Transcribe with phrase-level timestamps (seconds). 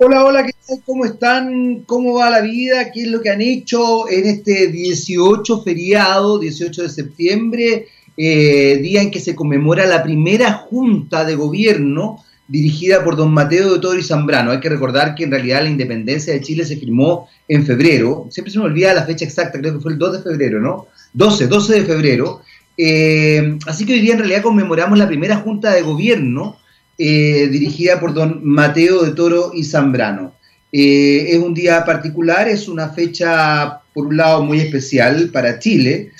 [0.00, 0.78] Hola, hola, ¿qué tal?
[0.86, 1.82] ¿Cómo están?
[1.84, 2.92] ¿Cómo va la vida?
[2.92, 9.02] ¿Qué es lo que han hecho en este 18 feriado, 18 de septiembre, eh, día
[9.02, 13.98] en que se conmemora la primera junta de gobierno dirigida por don Mateo de Toro
[13.98, 14.52] y Zambrano.
[14.52, 18.28] Hay que recordar que en realidad la independencia de Chile se firmó en febrero.
[18.30, 20.86] Siempre se me olvida la fecha exacta, creo que fue el 2 de febrero, ¿no?
[21.14, 22.42] 12, 12 de febrero.
[22.76, 26.56] Eh, así que hoy día en realidad conmemoramos la primera junta de gobierno
[27.00, 30.34] eh, dirigida por don Mateo de Toro y Zambrano.
[30.72, 36.10] Eh, es un día particular, es una fecha, por un lado, muy especial para Chile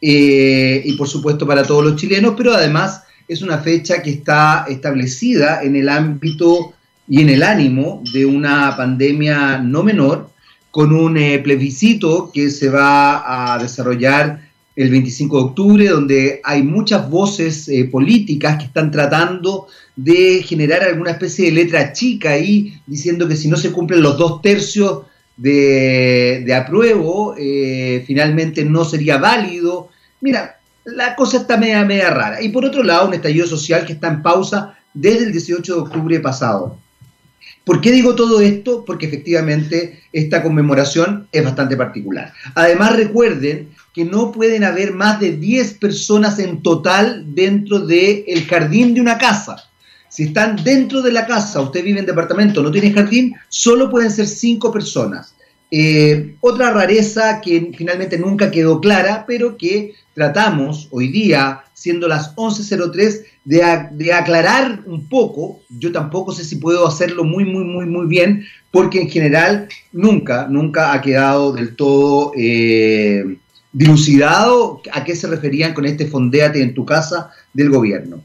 [0.00, 4.66] eh, y por supuesto para todos los chilenos, pero además es una fecha que está
[4.68, 6.72] establecida en el ámbito
[7.08, 10.30] y en el ánimo de una pandemia no menor,
[10.70, 14.47] con un plebiscito que se va a desarrollar
[14.82, 21.10] el 25 de octubre, donde hay muchas voces políticas que están tratando de generar alguna
[21.10, 25.02] especie de letra chica ahí, diciendo que si no se cumplen los dos tercios
[25.36, 29.88] de, apruebo, eh, finalmente no sería válido.
[30.20, 32.42] Mira, la cosa está media, media rara.
[32.42, 35.80] Y por otro lado, un estallido social que está en pausa desde el 18 de
[35.80, 36.78] octubre pasado.
[37.64, 38.84] ¿Por qué digo todo esto?
[38.84, 42.32] Porque efectivamente esta conmemoración es bastante particular.
[42.54, 43.68] Además, recuerden
[43.98, 49.18] que no pueden haber más de 10 personas en total dentro del jardín de una
[49.18, 49.56] casa.
[50.08, 54.12] Si están dentro de la casa, usted vive en departamento, no tiene jardín, solo pueden
[54.12, 55.34] ser cinco personas.
[55.72, 62.36] Eh, otra rareza que finalmente nunca quedó clara, pero que tratamos hoy día, siendo las
[62.36, 65.62] 11.03, de, de, aclarar un poco.
[65.70, 70.46] Yo tampoco sé si puedo hacerlo muy, muy, muy, muy bien, porque en general nunca,
[70.48, 73.38] nunca ha quedado del todo eh,
[73.78, 78.20] dilucidado a qué se referían con este fondéate en tu casa del gobierno.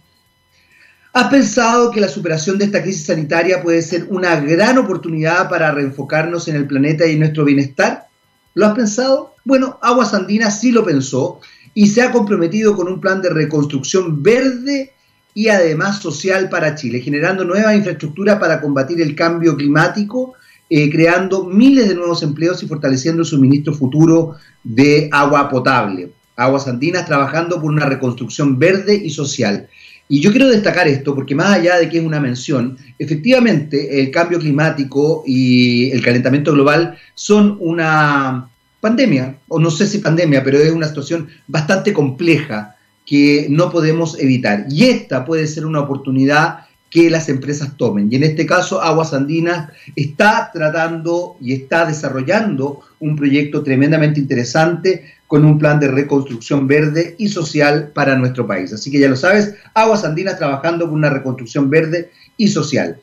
[1.13, 5.71] ¿Has pensado que la superación de esta crisis sanitaria puede ser una gran oportunidad para
[5.71, 8.07] reenfocarnos en el planeta y en nuestro bienestar?
[8.55, 9.35] ¿Lo has pensado?
[9.45, 11.39] Bueno, Aguas Andinas sí lo pensó
[11.75, 14.93] y se ha comprometido con un plan de reconstrucción verde
[15.35, 20.33] y además social para Chile, generando nueva infraestructura para combatir el cambio climático,
[20.69, 26.11] eh, creando miles de nuevos empleos y fortaleciendo el suministro futuro de agua potable.
[26.35, 29.67] Aguas Andinas trabajando por una reconstrucción verde y social.
[30.09, 34.11] Y yo quiero destacar esto porque más allá de que es una mención, efectivamente el
[34.11, 38.49] cambio climático y el calentamiento global son una
[38.81, 42.75] pandemia, o no sé si pandemia, pero es una situación bastante compleja
[43.05, 44.65] que no podemos evitar.
[44.69, 48.07] Y esta puede ser una oportunidad que las empresas tomen.
[48.11, 55.15] Y en este caso, Aguas Andinas está tratando y está desarrollando un proyecto tremendamente interesante
[55.25, 58.71] con un plan de reconstrucción verde y social para nuestro país.
[58.73, 62.99] Así que ya lo sabes, Aguas Andinas trabajando con una reconstrucción verde y social.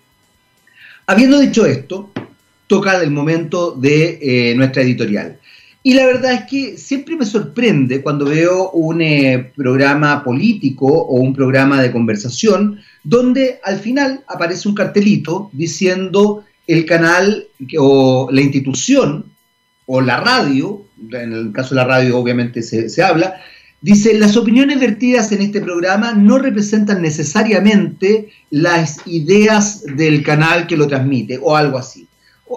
[1.09, 2.13] Habiendo dicho esto,
[2.69, 5.37] toca el momento de eh, nuestra editorial.
[5.83, 11.17] Y la verdad es que siempre me sorprende cuando veo un eh, programa político o
[11.17, 18.41] un programa de conversación donde al final aparece un cartelito diciendo el canal o la
[18.41, 19.27] institución
[19.87, 23.41] o la radio, en el caso de la radio obviamente se, habla,
[23.81, 30.77] dice, las opiniones vertidas en este programa no representan necesariamente las ideas del canal que
[30.77, 32.07] lo transmite o algo así.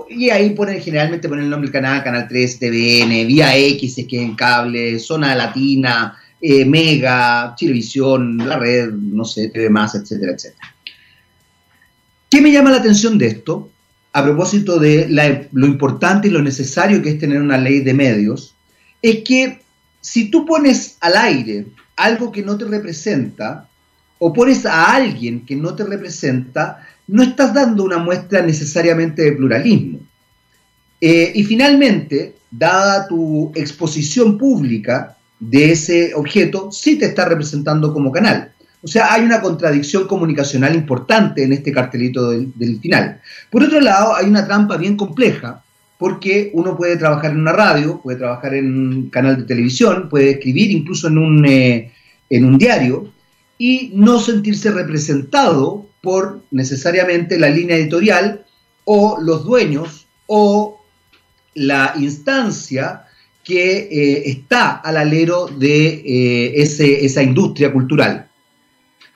[0.10, 4.08] Y ahí ponen, generalmente ponen el nombre del canal, Canal 3, TVN, Vía X, es
[4.08, 10.34] que en cable, Zona Latina, eh, Mega, Televisión, la red, no sé, TV más, etcétera,
[10.34, 10.76] etcétera.
[12.30, 13.70] ¿Qué me llama la atención de esto?
[14.14, 15.08] a propósito de
[15.52, 18.54] lo importante y lo necesario que es tener una ley de medios,
[19.02, 19.60] es que
[20.02, 21.66] si tú pones al aire
[21.96, 23.68] algo que no te representa,
[24.20, 29.32] o pones a alguien que no te representa, no estás dando una muestra necesariamente de
[29.34, 30.00] pluralismo.
[31.02, 35.18] Eh, y finalmente, dada tu exposición pública
[35.50, 38.52] de ese objeto, sí te está representando como canal.
[38.82, 43.22] O sea, hay una contradicción comunicacional importante en este cartelito del, final.
[43.50, 45.64] Por otro lado, hay una trampa bien compleja,
[45.98, 50.32] porque uno puede trabajar en una radio, puede trabajar en un canal de televisión, puede
[50.32, 51.94] escribir incluso en un, eh,
[52.30, 53.10] en un diario,
[53.58, 58.46] y no sentirse representado por necesariamente la línea editorial
[58.84, 60.84] o los dueños o
[61.54, 63.04] la instancia
[63.44, 68.28] que eh, está al alero de eh, esa industria cultural.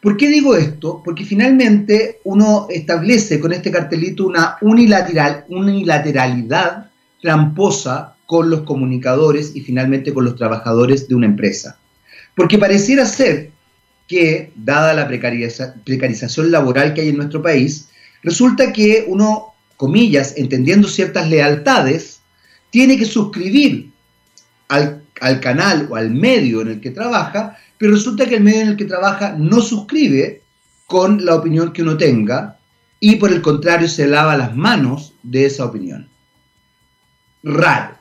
[0.01, 1.01] ¿Por qué digo esto?
[1.03, 6.91] Porque finalmente uno establece con este cartelito una unilateral, unilateralidad
[7.21, 11.79] tramposa con los comunicadores y finalmente con los trabajadores de una empresa.
[12.35, 13.51] Porque pareciera ser
[14.07, 17.89] que, dada la precarización laboral que hay en nuestro país,
[18.21, 22.19] resulta que uno comillas, entendiendo ciertas lealtades,
[22.69, 23.91] tiene que suscribir
[24.67, 28.61] al, al, canal o al medio en el que trabaja, pero resulta que el medio
[28.61, 30.41] en el que trabaja no suscribe
[30.85, 32.57] con la opinión que uno tenga
[32.99, 36.07] y por el contrario se lava las manos de esa opinión.
[37.43, 37.95] Raro.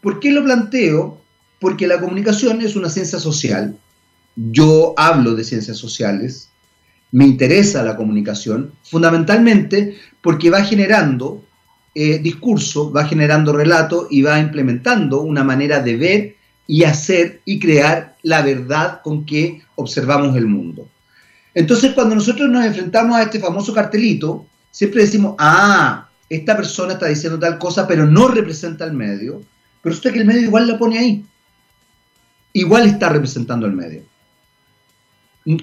[0.00, 1.20] ¿Por qué lo planteo?
[1.60, 3.76] Porque la comunicación es una ciencia social.
[4.36, 6.50] Yo hablo de ciencias sociales,
[7.10, 11.42] me interesa la comunicación, fundamentalmente porque va generando
[12.00, 17.58] eh, discurso, va generando relato y va implementando una manera de ver y hacer y
[17.58, 20.86] crear la verdad con que observamos el mundo.
[21.54, 27.06] Entonces, cuando nosotros nos enfrentamos a este famoso cartelito, siempre decimos, ah, esta persona está
[27.06, 29.42] diciendo tal cosa, pero no representa al medio,
[29.82, 31.24] pero usted que el medio igual la pone ahí.
[32.52, 34.02] Igual está representando al medio.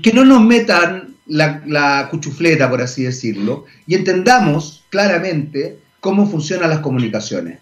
[0.03, 6.81] Que no nos metan la, cuchufleta, por así decirlo, y entendamos claramente cómo funcionan las
[6.81, 7.57] comunicaciones.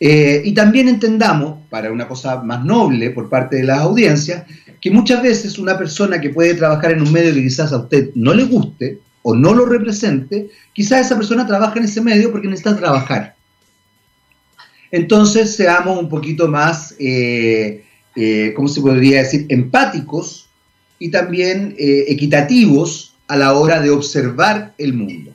[0.00, 4.42] Eh, y también entendamos, para una cosa más noble por parte de las audiencias,
[4.80, 8.10] que muchas veces una persona que puede trabajar en un medio que quizás a usted
[8.16, 12.48] no le guste o no lo represente, quizás esa persona trabaja en ese medio porque
[12.48, 13.36] necesita trabajar.
[14.90, 17.84] Entonces seamos un poquito más, eh,
[18.16, 20.48] eh, ¿cómo se podría decir?, empáticos
[20.98, 25.31] y también equitativos a la hora de observar el mundo.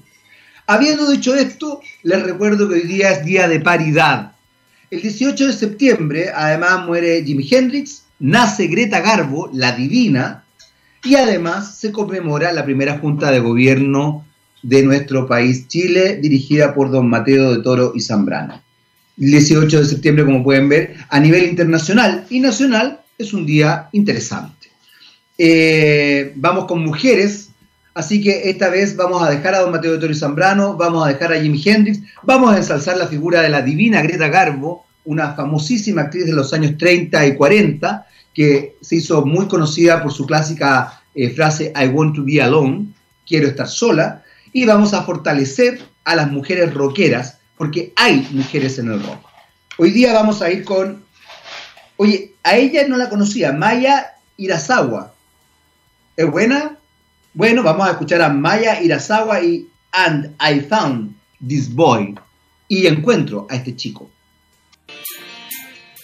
[0.70, 4.34] Habiendo dicho esto, les recuerdo que hoy día es día de paridad.
[4.92, 10.44] El 18 de septiembre, además, muere Jimi Hendrix, nace Greta Garbo, la divina,
[11.06, 14.26] y además se conmemora la primera junta de gobierno
[14.62, 18.62] de nuestro país, Chile, dirigida por don Mateo de Toro y Zambrano.
[19.18, 23.88] El 18 de septiembre, como pueden ver, a nivel internacional y nacional, es un día
[23.94, 24.68] interesante.
[25.38, 27.47] Eh, vamos con mujeres,
[27.98, 31.34] así que esta vez vamos a dejar a don Mateo Toro Zambrano, vamos a dejar
[31.34, 36.04] a Jimi Hendrix, vamos a ensalzar la figura de la divina Greta Garbo, una famosísima
[36.04, 38.06] actriz de los años 30 y 40,
[38.36, 42.90] que se hizo muy conocida por su clásica eh, frase I want to be alone,
[43.26, 44.24] quiero estar sola,
[44.54, 49.26] y vamos a fortalecer a las mujeres rockeras, porque hay mujeres en el rock.
[49.80, 51.04] Hoy día vamos a ir con,
[51.96, 55.16] oye, a ella no la conocía, Maya Irasawa,
[56.16, 56.77] ¿Es buena?
[57.38, 61.14] Bueno, vamos a escuchar a Maya Irasawa y And I Found
[61.48, 62.16] This Boy.
[62.68, 64.10] Y encuentro a este chico.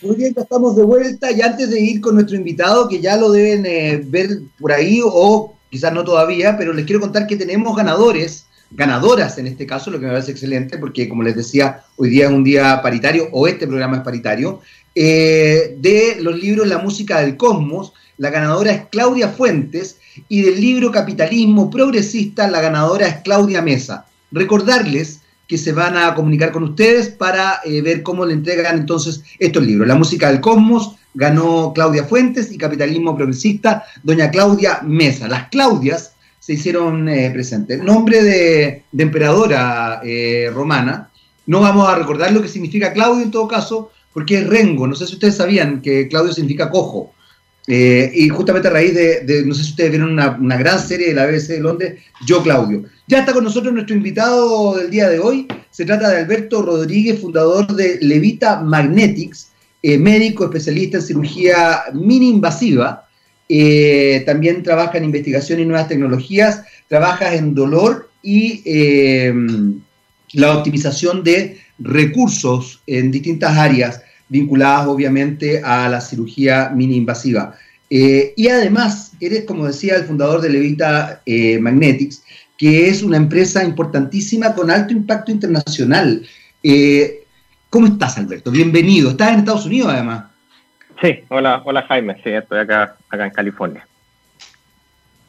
[0.03, 3.31] Muy bien, estamos de vuelta y antes de ir con nuestro invitado, que ya lo
[3.31, 7.75] deben eh, ver por ahí o quizás no todavía, pero les quiero contar que tenemos
[7.75, 12.11] ganadores, ganadoras en este caso, lo que me parece excelente, porque como les decía, hoy
[12.11, 14.61] día es un día paritario, o este programa es paritario,
[14.93, 17.91] eh, de los libros La música del cosmos.
[18.19, 19.97] La ganadora es Claudia Fuentes
[20.27, 24.05] y del libro Capitalismo Progresista, la ganadora es Claudia Mesa.
[24.31, 29.23] Recordarles que se van a comunicar con ustedes para eh, ver cómo le entregan entonces
[29.39, 29.87] estos libros.
[29.87, 35.27] La música del cosmos ganó Claudia Fuentes y Capitalismo Progresista, doña Claudia Mesa.
[35.27, 37.81] Las Claudias se hicieron eh, presentes.
[37.81, 41.09] Nombre de, emperadora eh, romana.
[41.45, 44.87] No vamos a recordar lo que significa Claudio en todo caso, porque es rengo.
[44.87, 47.13] No sé si ustedes sabían que Claudio significa cojo.
[47.67, 51.13] Eh, y justamente a raíz de, no sé si ustedes vieron una, gran serie de
[51.13, 52.83] la BBC de Londres, Yo Claudio.
[53.07, 55.47] Ya está con nosotros nuestro invitado del día de hoy.
[55.71, 59.49] Se trata de Alberto Rodríguez, fundador de Levita Magnetics,
[59.81, 63.07] eh, médico especialista en cirugía mini invasiva.
[63.47, 66.63] Eh, también trabaja en investigación y nuevas tecnologías.
[66.87, 68.63] Trabaja en dolor y
[70.33, 74.01] la optimización de recursos en distintas áreas
[74.33, 77.55] vinculadas obviamente a la cirugía mini invasiva.
[77.87, 82.23] Eh, y además, eres, como decía, el fundador de Levita eh, Magnetics,
[82.57, 86.25] que es una empresa importantísima con alto impacto internacional.
[86.63, 87.25] Eh,
[87.69, 88.49] ¿Cómo estás, Alberto?
[88.49, 89.11] Bienvenido.
[89.11, 90.25] Estás en Estados Unidos, además.
[90.99, 93.87] Sí, hola, hola Jaime, sí, estoy acá, acá en California.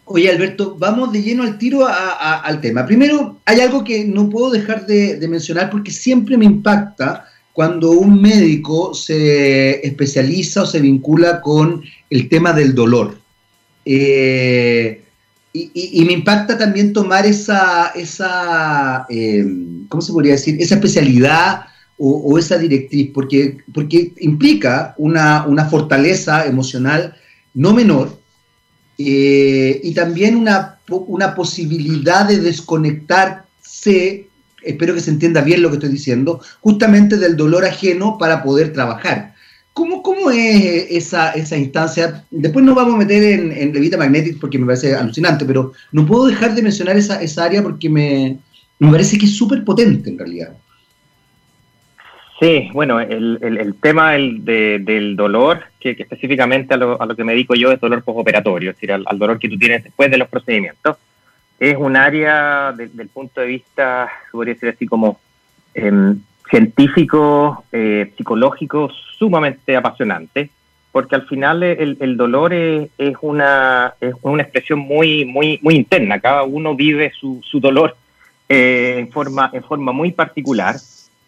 [0.07, 2.87] Oye, Alberto, vamos de lleno al tiro al tema.
[2.87, 7.93] Primero, hay algo que no puedo dejar de, de mencionar porque siempre me impacta cuando
[7.93, 13.17] un médico se especializa o se vincula con el tema del dolor.
[13.85, 15.03] Eh,
[15.53, 20.57] y, me impacta también tomar esa, esa em, ¿cómo se podría decir?
[20.61, 27.15] Esa especialidad o, esa directriz, porque, porque implica una, fortaleza emocional
[27.55, 28.19] no menor
[28.99, 34.24] eh, y también una, una posibilidad de desconectarse
[34.65, 38.73] espero que se entienda bien lo que estoy diciendo, justamente del dolor ajeno para poder
[38.73, 39.35] trabajar.
[39.73, 42.25] ¿Cómo, cómo es esa, esa instancia?
[42.31, 46.07] Después nos vamos a meter en, en Levita Magnetic porque me parece alucinante, pero no
[46.07, 48.39] puedo dejar de mencionar esa, esa área porque me,
[48.79, 50.57] Me parece que es súper potente en realidad.
[52.41, 57.23] Sí, bueno, el, el, tema del, del dolor, que, específicamente a lo, a lo, que
[57.23, 60.19] me dedico yo es dolor postoperatorio, es decir, al, dolor que tú tienes después de
[60.19, 60.97] los procedimientos,
[61.71, 65.19] es un área del punto de vista, podría decir así como
[65.75, 70.51] em, científico, eh, psicológico, sumamente apasionante,
[70.93, 72.89] porque al final el, dolor es,
[73.23, 77.97] una, es una expresión muy, muy, muy interna, cada uno vive su, su dolor
[78.49, 80.77] eh, en, forma, en forma muy particular.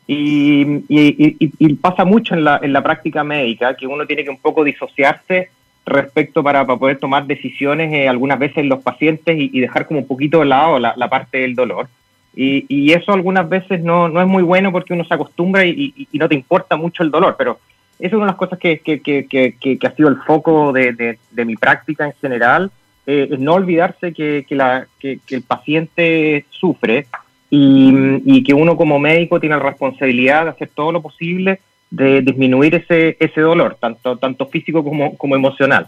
[0.08, 4.38] Y, y, pasa mucho en la, en la práctica médica que uno tiene que un
[4.38, 5.50] poco disociarse
[5.86, 10.06] respecto para, para poder tomar decisiones eh, algunas veces los pacientes y, dejar como un
[10.06, 11.88] poquito de lado la, parte del dolor.
[12.34, 16.08] Y, y, eso algunas veces no, no, es muy bueno porque uno se acostumbra y,
[16.12, 17.58] no te importa mucho el dolor, pero
[17.98, 21.44] eso es una de las cosas que, que, que, ha sido el foco de, de,
[21.44, 22.70] mi práctica en general,
[23.06, 27.06] eh, no olvidarse que, que, el paciente sufre
[27.48, 32.74] y, que uno como médico tiene la responsabilidad de hacer todo lo posible de disminuir
[32.74, 35.86] ese, ese dolor, tanto, tanto físico como, como emocional.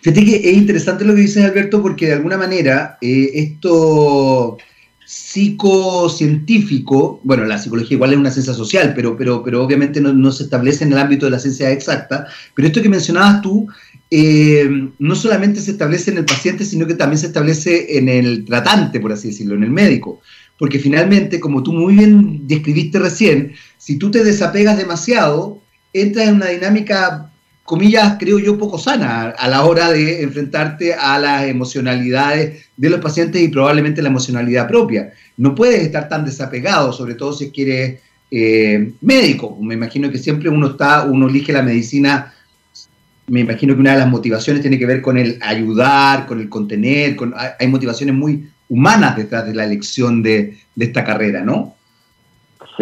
[0.00, 4.58] Fíjate que es interesante lo que dices, Alberto, porque de alguna manera eh, esto
[5.04, 10.32] psicocientífico, bueno, la psicología igual es una ciencia social, pero, pero, pero obviamente no, no,
[10.32, 13.68] se establece en el ámbito de la ciencia exacta, pero esto que mencionabas tú,
[14.14, 18.44] eh, no solamente se establece en el paciente, sino que también se establece en el
[18.44, 20.20] tratante, por así decirlo, en el médico.
[20.58, 25.60] Porque finalmente, como tú muy bien describiste recién, si tú te desapegas demasiado,
[25.92, 27.32] entras en una dinámica
[27.64, 33.00] comillas, creo yo, poco sana a la hora de enfrentarte a las emocionalidades de los
[33.00, 35.12] pacientes y probablemente la emocionalidad propia.
[35.36, 37.98] No puedes estar tan desapegado, sobre todo si quieres
[38.30, 39.58] eh, médico.
[39.60, 42.32] Me imagino que siempre uno está, uno elige la medicina.
[43.26, 46.48] Me imagino que una de las motivaciones tiene que ver con el ayudar, con el
[46.48, 51.74] contener, con, hay motivaciones muy humanas detrás de la elección de, de esta carrera, ¿no?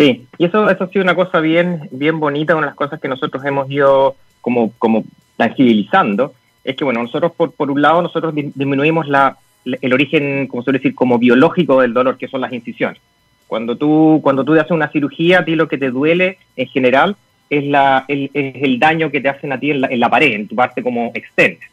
[0.00, 2.98] Sí, y eso, eso ha sido una cosa bien, bien bonita, una de las cosas
[2.98, 5.04] que nosotros hemos ido como, como
[5.36, 6.32] tangibilizando,
[6.64, 10.78] es que, bueno, nosotros, por, por un lado, nosotros disminuimos la, el origen, como suele
[10.78, 12.98] decir, como biológico del dolor, que son las incisiones.
[13.46, 16.68] Cuando tú, cuando tú te haces una cirugía, a ti lo que te duele en
[16.68, 17.16] general
[17.50, 20.08] es, la, el, es el daño que te hacen a ti en la, en la
[20.08, 21.66] pared, en tu parte como externa.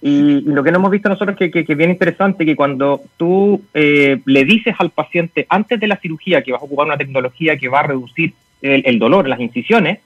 [0.00, 3.02] Y, lo que no hemos visto nosotros que, que, que es bien interesante, que cuando
[3.16, 6.96] tú eh, le dices al paciente antes de la cirugía que vas a ocupar una
[6.96, 9.98] tecnología que va a reducir el, el dolor, las incisiones,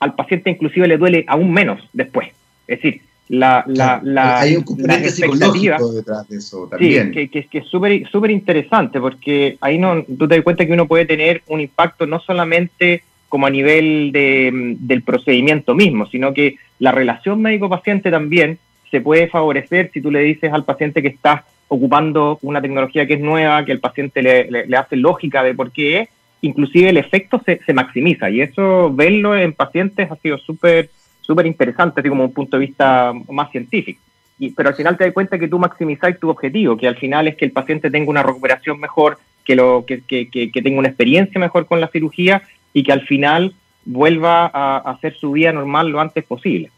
[0.00, 2.28] al paciente inclusive le duele aún menos después.
[2.66, 7.12] Es decir, la, la, la, hay un componente psicológico detrás de eso también.
[7.12, 10.72] Sí, que, que, es súper súper interesante porque ahí no, tú te das cuenta que
[10.72, 16.32] uno puede tener un impacto no solamente como a nivel de, del procedimiento mismo, sino
[16.32, 18.58] que la relación médico-paciente también
[18.90, 23.14] se puede favorecer si tú le dices al paciente que estás ocupando una tecnología que
[23.14, 26.08] es nueva, que el paciente le, hace lógica de por qué es,
[26.42, 30.90] inclusive el efecto se, maximiza y eso verlo en pacientes ha sido súper
[31.22, 34.00] súper interesante, así como un punto de vista más científico.
[34.38, 37.26] Y, pero al final te das cuenta que tú maximizáis tu objetivo, que al final
[37.26, 40.88] es que el paciente tenga una recuperación mejor, que, lo, que, que, que tenga una
[40.88, 45.88] experiencia mejor con la cirugía y que al final vuelva a hacer su vida normal
[45.88, 46.70] lo antes posible.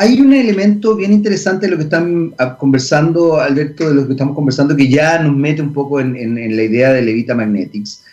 [0.00, 4.12] Hay un elemento bien interesante de lo que están ah, conversando, Alberto, de lo que
[4.12, 7.34] estamos conversando, que ya nos mete un poco en, en, en la idea de Levita
[7.34, 8.04] Magnetics.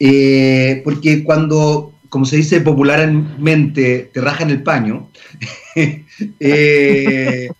[0.00, 5.10] Eh, porque cuando, como se dice popularmente, te rajan el paño,
[6.40, 7.50] eh,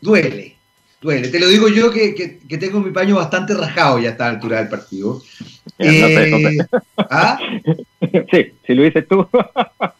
[0.00, 0.56] duele,
[1.00, 1.28] duele.
[1.28, 4.28] Te lo digo yo que, que, que, tengo mi paño bastante rajado ya a esta
[4.28, 5.22] altura del partido.
[5.78, 6.58] Eh,
[6.96, 7.38] ¿ah?
[8.32, 9.24] Sí, si lo dices tú.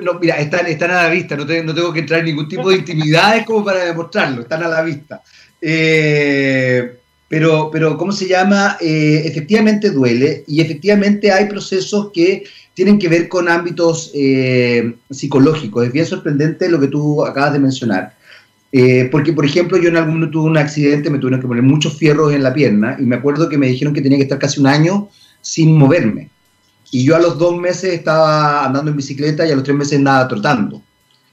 [0.00, 2.70] No, mira, están, están a la vista, no, no, tengo que entrar en ningún tipo
[2.70, 5.22] de intimidades como para demostrarlo, están a la vista.
[5.60, 6.96] Eh,
[7.28, 8.76] pero, pero ¿cómo se llama?
[8.80, 12.44] Eh, efectivamente duele y efectivamente hay procesos que
[12.74, 15.86] tienen que ver con ámbitos eh, psicológicos.
[15.86, 18.14] Es bien sorprendente lo que tú acabas de mencionar.
[18.70, 21.62] Eh, porque, por ejemplo, yo en algún momento tuve un accidente, me tuvieron que poner
[21.62, 24.38] muchos fierros en la pierna y me acuerdo que me dijeron que tenía que estar
[24.38, 25.08] casi un año
[25.42, 26.30] sin moverme.
[26.94, 29.98] Y yo a los dos meses estaba andando en bicicleta y a los tres meses
[29.98, 30.82] andaba trotando.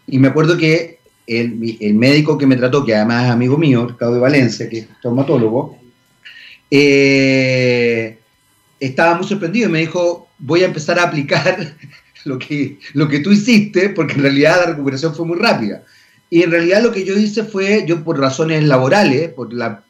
[0.07, 3.85] Y me acuerdo que el, el médico que me trató, que además es amigo mío,
[3.85, 5.77] Ricardo de Valencia, que es traumatólogo,
[6.71, 8.17] eh,
[8.79, 11.75] estaba muy sorprendido y me dijo, voy a empezar a aplicar
[12.23, 15.83] lo que, lo que tú hiciste, porque en realidad la recuperación fue muy rápida.
[16.29, 19.83] Y en realidad lo que yo hice fue, yo por razones laborales, por la,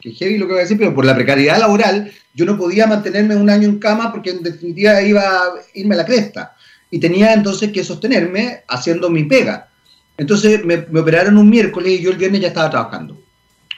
[0.00, 2.86] que heavy lo que voy a decir, pero por la precariedad laboral, yo no podía
[2.86, 6.54] mantenerme un año en cama porque en definitiva iba a irme a la cresta.
[6.90, 9.68] Y tenía entonces que sostenerme haciendo mi pega.
[10.16, 13.20] Entonces me, me operaron un miércoles y yo el viernes ya estaba trabajando.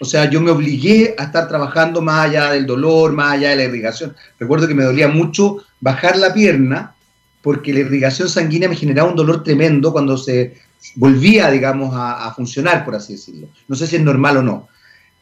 [0.00, 3.56] O sea, yo me obligué a estar trabajando más allá del dolor, más allá de
[3.56, 4.16] la irrigación.
[4.38, 6.94] Recuerdo que me dolía mucho bajar la pierna
[7.42, 10.56] porque la irrigación sanguínea me generaba un dolor tremendo cuando se
[10.94, 13.48] volvía, digamos, a, funcionar, por así decirlo.
[13.68, 14.68] No sé si es normal o no.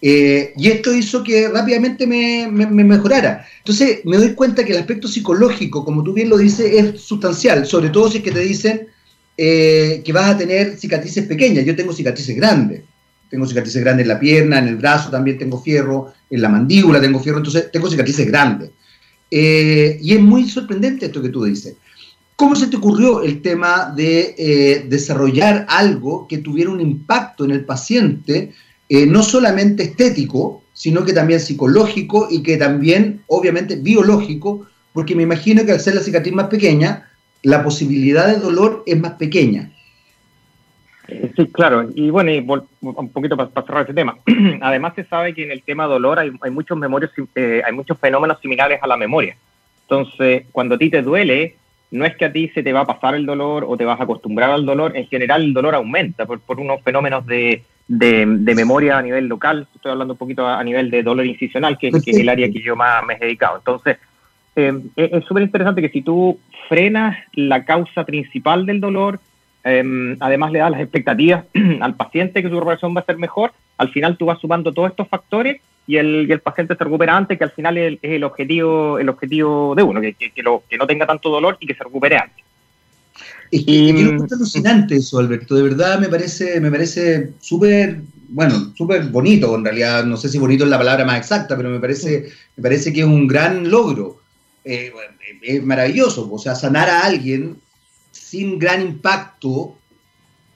[0.00, 3.46] Eh, y esto hizo que rápidamente me, mejorara.
[3.58, 7.66] Entonces me doy cuenta que el aspecto psicológico, como tú bien lo dices, es sustancial,
[7.66, 8.86] sobre todo si es que te dicen
[9.36, 11.64] eh, que vas a tener cicatrices pequeñas.
[11.64, 12.82] Yo tengo cicatrices grandes.
[13.28, 16.98] Tengo cicatrices grandes en la pierna, en el brazo también tengo fierro, en la mandíbula
[16.98, 18.70] tengo fierro, entonces tengo cicatrices grandes.
[19.30, 21.74] Eh, y es muy sorprendente esto que tú dices.
[22.36, 27.64] ¿Cómo se te ocurrió el tema de desarrollar algo que tuviera un impacto en el
[27.64, 28.54] paciente,
[28.88, 35.24] eh, no solamente estético, sino que también psicológico y que también, obviamente, biológico, porque me
[35.24, 37.08] imagino que al ser la cicatriz más pequeña,
[37.42, 39.70] la posibilidad de dolor es más pequeña.
[41.36, 41.88] Sí, claro.
[41.94, 42.46] Y bueno, y
[42.80, 44.18] un poquito para, cerrar ese tema.
[44.60, 48.40] Además se sabe que en el tema dolor hay, muchos memorios, eh, hay muchos fenómenos
[48.40, 49.36] similares a la memoria.
[49.82, 51.56] Entonces, cuando a ti te duele,
[51.90, 53.98] no es que a ti se te va a pasar el dolor o te vas
[53.98, 59.02] a acostumbrar al dolor, en general el dolor aumenta por, unos fenómenos de, memoria a
[59.02, 62.50] nivel local, estoy hablando un poquito a, nivel de dolor incisional, que, es el área
[62.50, 63.58] que yo más me he dedicado.
[63.58, 63.98] Entonces,
[64.56, 69.20] eh, es súper interesante que si tú frenas la causa principal del dolor,
[69.64, 71.44] em, además le das las expectativas
[71.80, 74.90] al paciente que su recuperación va a ser mejor, al final tú vas sumando todos
[74.90, 78.98] estos factores y el, el paciente se recupera antes, que al final es, el objetivo
[78.98, 81.84] el objetivo de uno, que, que, lo, que no tenga tanto dolor y que se
[81.84, 82.44] recupere antes.
[83.50, 85.54] Es que, es alucinante eso, Alberto.
[85.54, 89.54] De verdad me parece, me parece súper, bueno, súper bonito.
[89.56, 92.62] En realidad, no sé si bonito es la palabra más exacta, pero me parece, me
[92.62, 94.20] parece que es un gran logro.
[94.64, 94.92] Eh,
[95.42, 96.28] es maravilloso.
[96.30, 97.56] O sea, sanar a alguien
[98.12, 99.76] sin gran impacto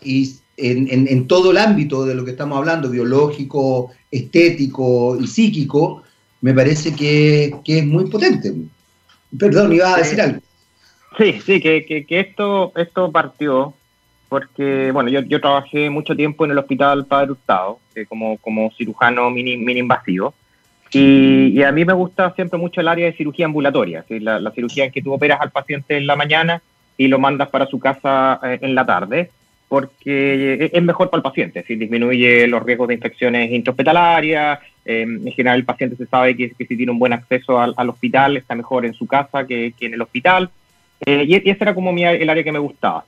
[0.02, 6.02] y en, todo el ámbito de lo que estamos hablando, biológico, estético y psíquico,
[6.40, 8.52] me parece que, es muy potente.
[9.38, 10.41] Perdón, iba a decir algo.
[11.18, 13.74] Sí, sí, que, esto, esto partió
[14.28, 18.70] porque, bueno, yo, yo, trabajé mucho tiempo en el Hospital Padre Hurtado eh, como, como
[18.72, 20.34] cirujano mini, mini invasivo.
[20.90, 24.84] Y, a mí me gusta siempre mucho el área de cirugía ambulatoria, la, la, cirugía
[24.84, 26.62] en que tú operas al paciente en la mañana
[26.98, 29.30] y lo mandas para su casa eh, en la tarde
[29.72, 35.32] porque es mejor para el paciente, si disminuye los riesgos de infecciones intrahospitalarias, eh, en
[35.32, 38.84] general el paciente se sabe que, si tiene un buen acceso al, hospital está mejor
[38.84, 40.50] en su casa que, en el hospital,
[41.06, 43.04] eh, y, ese era como el área que me gustaba.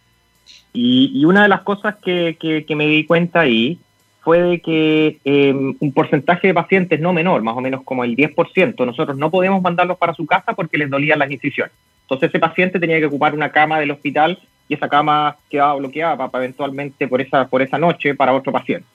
[0.72, 3.78] Y, una de las cosas que, me di cuenta ahí
[4.22, 8.16] fue de que em, un porcentaje de pacientes no menor, más o menos como el
[8.16, 11.72] 10%, nosotros no podemos mandarlos para su casa porque les dolían las incisiones.
[12.02, 16.16] Entonces ese paciente tenía que ocupar una cama del hospital y esa cama quedaba bloqueada
[16.16, 18.86] para, eventualmente por esa, por esa noche para otro paciente.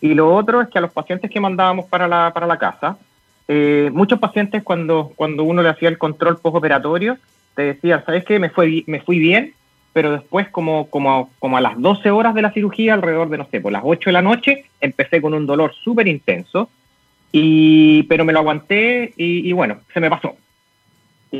[0.00, 2.98] Y lo otro es que a los pacientes que mandábamos para la, para la casa,
[3.48, 7.16] eh, muchos pacientes cuando, cuando uno le hacía el control postoperatorio,
[7.54, 8.38] te decían, ¿sabes qué?
[8.38, 9.54] Me, fue, me fui bien,
[9.92, 13.48] pero después como, como, como a las 12 horas de la cirugía, alrededor de, no
[13.50, 16.68] sé, por las 8 de la noche, empecé con un dolor súper intenso,
[17.32, 20.36] y, pero me lo aguanté y, y bueno, se me pasó.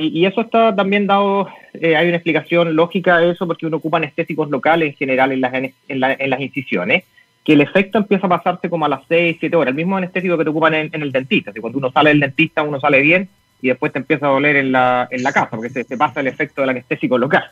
[0.01, 3.99] Y, eso está también dado, eh, hay una explicación lógica de eso, porque uno ocupa
[3.99, 7.05] anestésicos locales en general en las, en, las incisiones,
[7.45, 10.37] que el efecto empieza a pasarse como a las 6, 7 horas, el mismo anestésico
[10.37, 11.53] que te ocupan en, el dentista.
[11.53, 13.29] Si cuando uno sale del dentista, uno sale bien
[13.65, 16.27] y después te empieza a doler en la, en la casa, porque se, pasa el
[16.27, 17.45] efecto del anestésico local.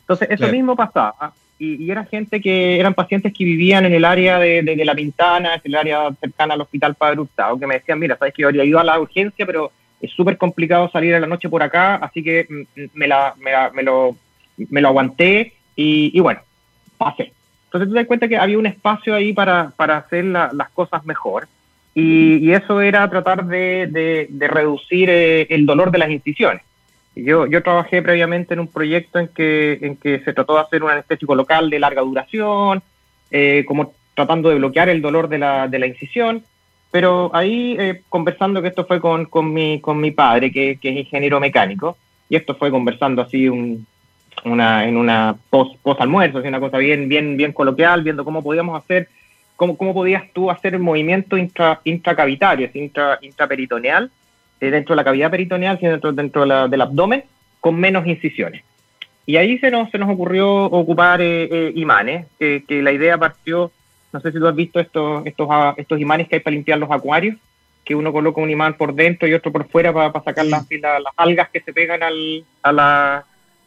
[0.00, 1.32] Entonces, eso mismo pasaba.
[1.60, 4.96] Y, y, era gente que eran pacientes que vivían en el área de, de, La
[4.96, 8.48] Pintana, el área cercana al Hospital Padre Hurtado, que me decían, mira, sabes que yo
[8.48, 11.94] habría ido a la urgencia, pero es súper complicado salir a la noche por acá,
[11.94, 13.36] así que mm, me, la,
[13.72, 14.16] me, lo,
[14.56, 16.40] me lo aguanté y, bueno,
[16.98, 17.32] pasé.
[17.66, 21.04] Entonces tú te das cuenta que había un espacio ahí para, para hacer las cosas
[21.04, 21.46] mejor
[21.94, 23.86] y, eso era tratar de,
[24.30, 26.62] de, reducir eh, el dolor de las incisiones.
[27.16, 30.82] Yo, yo trabajé previamente en un proyecto en que, en que se trató de hacer
[30.82, 32.82] un anestésico local de larga duración,
[33.30, 36.44] eh, como tratando de bloquear el dolor de la, de la incisión,
[36.90, 40.90] pero ahí, eh, conversando, que esto fue con, con, mi, con mi padre, que, que,
[40.90, 41.96] es ingeniero mecánico,
[42.28, 43.86] y esto fue conversando así un,
[44.44, 48.42] una, en una post, post almuerzo, así una cosa bien, bien, bien coloquial, viendo cómo
[48.42, 49.08] podíamos hacer,
[49.60, 54.10] cómo, cómo podías tú hacer el movimiento intra, intracavitario, intra, intraperitoneal,
[54.58, 57.24] eh, dentro de la cavidad peritoneal, dentro, dentro del abdomen,
[57.60, 58.64] con menos incisiones.
[59.26, 63.70] Y ahí se nos, se nos ocurrió ocupar eh, imanes, que la idea partió
[64.12, 66.78] no sé si tú has visto estos, estos, ah, estos imanes que hay para limpiar
[66.78, 67.36] los acuarios,
[67.84, 71.02] que uno coloca un imán por dentro y otro por fuera para, sacar las, las,
[71.16, 72.44] algas que se pegan al,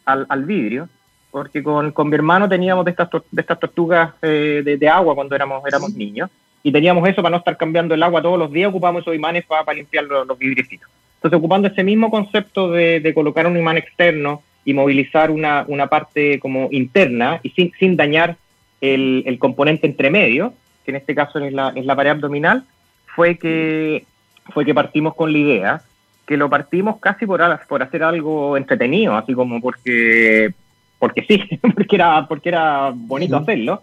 [0.06, 0.88] al, vidrio.
[1.34, 5.66] Porque con, mi hermano teníamos de estas, de estas tortugas eh, de, agua cuando éramos,
[5.66, 6.30] éramos niños.
[6.62, 9.44] y teníamos eso para no estar cambiando el agua todos los días, ocupamos esos imanes
[9.44, 10.88] para, limpiar los, los, vidricitos.
[11.16, 16.38] Entonces, ocupando ese mismo concepto de, colocar un imán externo y movilizar una, una parte
[16.38, 18.36] como interna y sin, sin dañar
[18.80, 22.62] el, el, componente entre medio, que en este caso es la, es la pared abdominal,
[23.06, 24.04] fue que,
[24.52, 25.82] fue que partimos con la idea,
[26.28, 30.54] que lo partimos casi por, por hacer algo entretenido, así como porque,
[30.98, 31.42] porque sí,
[31.74, 33.82] porque era, porque era bonito hacerlo.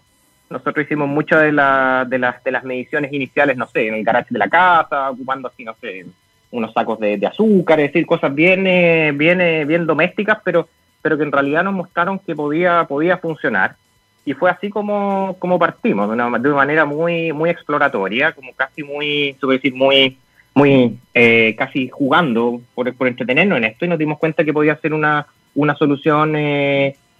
[0.50, 4.04] Nosotros hicimos muchas de, la, de, las, de las mediciones iniciales, no sé, en el
[4.04, 6.04] garaje de la casa, ocupando así, no sé,
[6.50, 10.68] unos sacos de, azúcar, es decir, cosas bien, eh, bien, eh, bien domésticas, pero,
[11.00, 13.76] pero que en realidad nos mostraron que podía, podía funcionar.
[14.24, 18.52] Y fue así como, como partimos, de una, de una manera muy, muy exploratoria, como
[18.54, 20.18] casi muy, se decir, muy,
[20.54, 24.76] muy eh, casi jugando por, por, entretenernos en esto y nos dimos cuenta que podía
[24.76, 26.36] ser una, una solución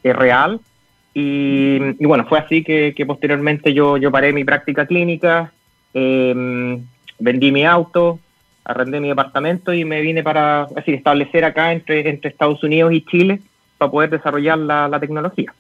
[0.02, 0.60] real
[1.14, 5.52] y, bueno, fue así que, posteriormente yo, yo paré mi práctica clínica,
[5.92, 6.80] em,
[7.18, 8.18] vendí mi auto,
[8.64, 13.04] arrendé mi departamento y me vine para decir, establecer acá entre, entre Estados Unidos y
[13.04, 13.40] Chile
[13.76, 15.52] para poder desarrollar la, tecnología.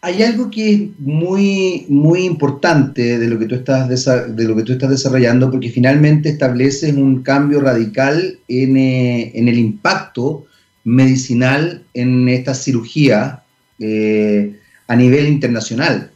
[0.00, 4.62] Hay algo que es muy, muy importante de lo, que tú estás de lo que
[4.62, 10.46] tú estás desarrollando porque finalmente estableces un cambio radical en, eh, en el impacto
[10.86, 13.42] medicinal en esta cirugía
[13.80, 16.12] eh, a nivel internacional.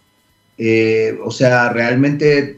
[0.57, 2.57] Eh, o sea, realmente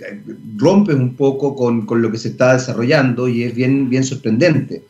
[0.57, 4.85] rompes un poco con, lo que se está desarrollando y es bien, bien sorprendente.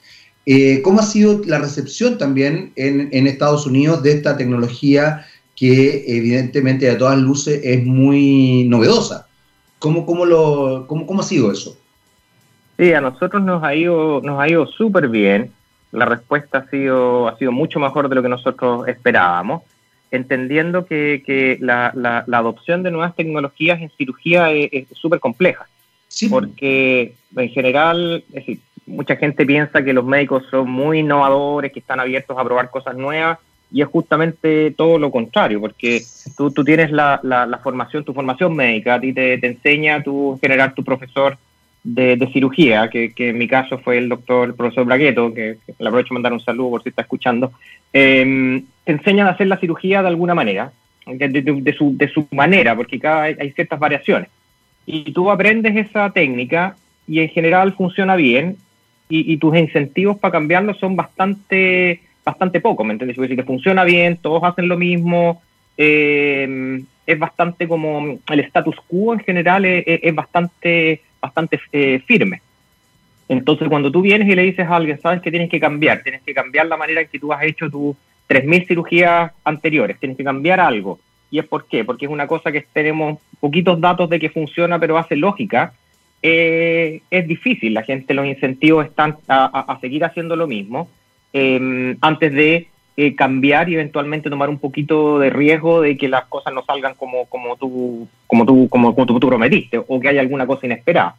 [0.46, 6.90] Eh, ¿Cómo ha sido la recepción también en, Estados Unidos de esta tecnología que evidentemente
[6.90, 9.28] a todas luces es muy novedosa?
[9.78, 11.78] ¿Cómo, cómo, lo, cómo, cómo ha sido eso?
[12.78, 15.52] Sí, a nosotros nos ha ido, nos ha ido súper bien.
[15.92, 19.62] La respuesta ha sido, ha sido mucho mejor de lo que nosotros esperábamos
[20.12, 25.66] entendiendo que, la, adopción de nuevas tecnologías en cirugía es súper compleja.
[26.28, 31.80] Porque en general, es decir, mucha gente piensa que los médicos son muy innovadores, que
[31.80, 33.38] están abiertos a probar cosas nuevas,
[33.72, 36.02] y es justamente todo lo contrario, porque
[36.36, 40.74] tú, tú tienes la, formación, tu formación médica, a ti te, te enseña tu, generar
[40.74, 41.38] tu profesor
[41.84, 46.14] de, cirugía, que, en mi caso fue el doctor, el profesor Bragueto, que, le aprovecho
[46.14, 47.52] mandar un saludo por si está escuchando,
[47.92, 50.72] eh, te enseñan a hacer la cirugía de alguna manera,
[51.06, 54.28] de, su, de su manera, porque cada hay ciertas variaciones.
[54.86, 58.56] Y tú aprendes esa técnica y en general funciona bien
[59.08, 63.18] y, tus incentivos para cambiarlo son bastante bastante pocos, ¿me entiendes?
[63.28, 65.42] Si te funciona bien, todos hacen lo mismo,
[65.76, 72.42] eh, es bastante como el status quo en general es bastante bastante eh, firme.
[73.28, 76.22] Entonces, cuando tú vienes y le dices a alguien, sabes que tienes que cambiar, tienes
[76.22, 77.96] que cambiar la manera en que tú has hecho tus
[78.28, 80.98] 3.000 cirugías anteriores, tienes que cambiar algo.
[81.30, 81.84] ¿Y es por qué?
[81.84, 85.72] Porque es una cosa que tenemos poquitos datos de que funciona, pero hace lógica.
[86.22, 90.88] Eh, es difícil, la gente, los incentivos están a, seguir haciendo lo mismo
[91.32, 96.26] em, antes de eh, cambiar y eventualmente tomar un poquito de riesgo de que las
[96.26, 100.46] cosas no salgan como, como, tú, como, tú, como, tú, prometiste o que haya alguna
[100.46, 101.16] cosa inesperada.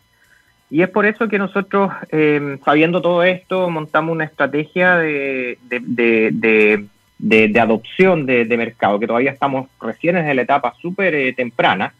[0.69, 6.85] Y es por eso que nosotros, eh, sabiendo todo esto, montamos una estrategia de, de,
[7.17, 11.95] de, adopción de, mercado, que todavía estamos recién en la etapa súper eh, temprana,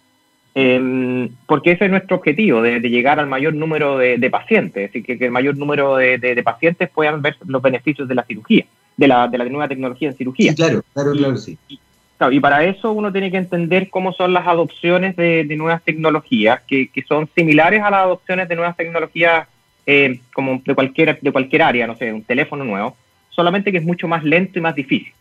[0.53, 5.03] em, porque ese es nuestro objetivo, de, llegar al mayor número de, pacientes, es decir,
[5.03, 8.65] que, que el mayor número de, pacientes puedan ver los beneficios de la cirugía
[8.97, 10.51] de la, de la nueva tecnología en cirugía.
[10.51, 11.58] Sí, claro, claro, claro, sí.
[11.69, 16.88] Y, para eso uno tiene que entender cómo son las adopciones de, nuevas tecnologías, que,
[16.88, 19.47] que, son similares a las adopciones de nuevas tecnologías
[19.86, 22.95] eh, como de cualquier, de cualquier área, no sé, un teléfono nuevo,
[23.29, 25.12] solamente que es mucho más lento y más difícil.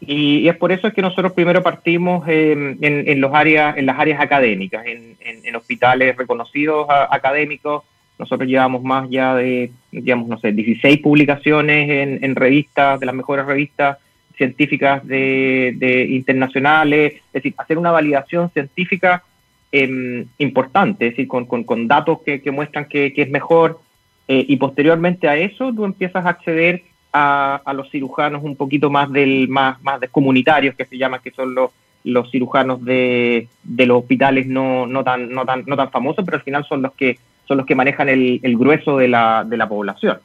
[0.00, 4.20] Y, es por eso que nosotros primero partimos en, en, los áreas, en las áreas
[4.20, 7.84] académicas, en, en hospitales reconocidos académicos,
[8.22, 13.44] nosotros llevamos más ya de, digamos, no sé, 16 publicaciones en, revistas, de las mejores
[13.44, 13.98] revistas
[14.36, 19.24] científicas de, internacionales, es decir, hacer una validación científica
[19.72, 23.80] em, importante, es decir, con, con, datos que, muestran que, es mejor,
[24.28, 28.88] eh, y posteriormente a eso tú empiezas a acceder a, a, los cirujanos un poquito
[28.88, 31.72] más del más, más de comunitarios que se llaman, que son los,
[32.04, 36.36] los cirujanos de, de los hospitales no, no, tan, no, tan, no tan famosos, pero
[36.36, 39.68] al final son los que son los que manejan el, grueso de la, de la,
[39.68, 40.18] población.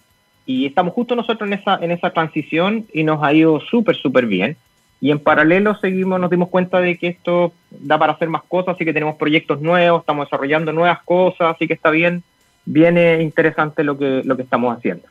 [0.45, 4.27] Y estamos justo nosotros en esa, en esa transición y nos ha ido súper, súper
[4.27, 4.55] bien.
[5.01, 8.75] Y en paralelo seguimos, nos dimos cuenta de que esto da para hacer más cosas,
[8.75, 12.23] así que tenemos proyectos nuevos, estamos desarrollando nuevas cosas, así que está bien,
[12.65, 15.03] viene interesante lo que, lo que estamos haciendo.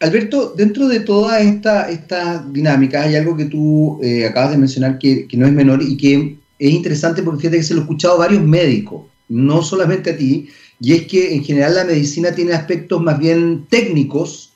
[0.00, 4.98] Alberto, dentro de toda esta, esta dinámica hay algo que tú eh, acabas de mencionar
[4.98, 7.82] que, que, no es menor y que es interesante porque fíjate que se lo he
[7.82, 10.48] escuchado varios médicos no solamente a ti,
[10.80, 14.52] y es que en general la medicina tiene aspectos más bien técnicos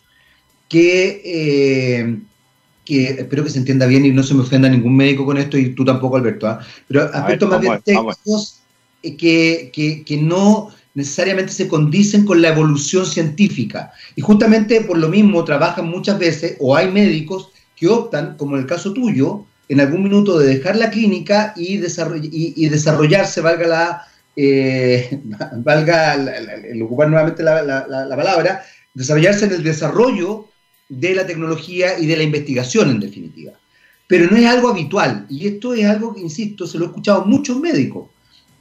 [0.69, 2.19] que, eh,
[2.85, 5.59] que espero que se entienda bien y no se me ofenda ningún médico con esto
[5.59, 6.61] y tú tampoco, Alberto, ¿ah?
[6.89, 8.61] pero aspectos más bien técnicos
[9.03, 13.93] que, que, que no necesariamente se condicen con la evolución científica.
[14.17, 18.63] Y justamente por lo mismo trabajan muchas veces, o hay médicos que optan, como en
[18.63, 24.07] el caso tuyo, en algún minuto de dejar la clínica y, y, desarrollarse, valga la,
[24.37, 25.21] eh,
[25.57, 30.49] valga el ocupar nuevamente la, la, palabra, desarrollarse en el desarrollo
[30.89, 33.53] de la tecnología y de la investigación en definitiva.
[34.07, 37.23] Pero no es algo habitual, y esto es algo que, insisto, se lo he escuchado
[37.23, 38.09] a muchos médicos.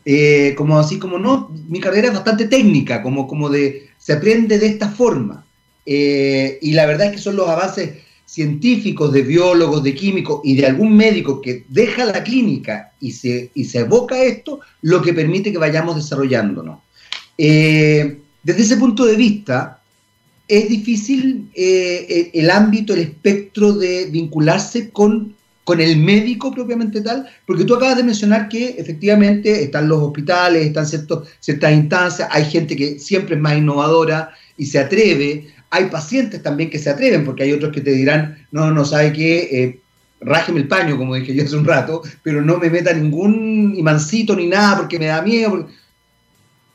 [0.04, 4.58] Eh, como así como no, mi carrera es bastante técnica, como, como de, se aprende
[4.58, 5.46] de esta forma.
[5.86, 10.56] Eh, y la verdad es que son los avances científicos, de biólogos, de químicos y
[10.56, 15.14] de algún médico que deja la clínica y se, y se evoca esto, lo que
[15.14, 16.80] permite que vayamos desarrollándonos.
[17.38, 19.82] Eh, desde ese punto de vista,
[20.48, 27.66] es difícil el ámbito, el espectro de vincularse con con el médico propiamente tal, porque
[27.66, 32.76] tú acabas de mencionar que efectivamente están los hospitales, están ciertos, ciertas instancias, hay gente
[32.76, 37.44] que siempre es más innovadora y se atreve, hay pacientes también que se atreven, porque
[37.44, 39.80] hay otros que te dirán, no, no sabe qué, eh,
[40.20, 44.36] rájeme el paño, como dije yo hace un rato, pero no me meta ningún imancito
[44.36, 45.68] ni nada porque me da miedo.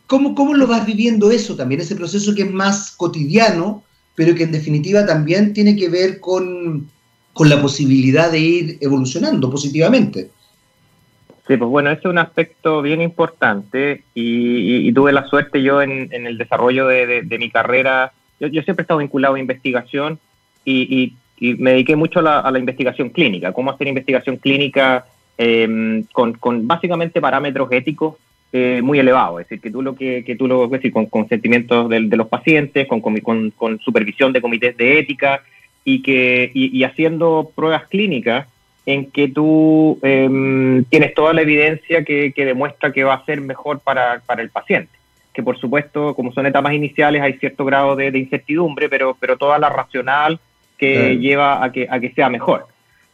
[0.07, 3.83] ¿Cómo, ¿Cómo lo vas viviendo eso también, ese proceso que es más cotidiano,
[4.15, 6.89] pero que en definitiva también tiene que ver con
[7.37, 10.31] con la posibilidad de ir evolucionando positivamente.
[11.47, 16.09] Sí, pues bueno, ese es un aspecto bien importante y, tuve la suerte yo en,
[16.11, 20.19] el desarrollo de, mi carrera, yo, siempre he estado vinculado a investigación
[20.65, 25.05] y, me dediqué mucho a la, investigación clínica, cómo hacer investigación clínica
[25.37, 28.15] em, con, básicamente parámetros éticos
[28.51, 31.05] eh, muy elevados, es decir, que tú lo que, que tú lo, es decir, con
[31.05, 35.43] consentimientos de, de los pacientes, con, con, con supervisión de comités de ética,
[35.89, 38.49] y, que, y, haciendo pruebas clínicas
[38.87, 43.79] en que tú em, tienes toda la evidencia que, demuestra que va a ser mejor
[43.79, 44.91] para, para, el paciente.
[45.33, 49.61] Que por supuesto, como son etapas iniciales, hay cierto grado de, incertidumbre, pero, pero toda
[49.61, 50.41] la racional
[50.77, 52.67] que lleva a que, a que sea mejor.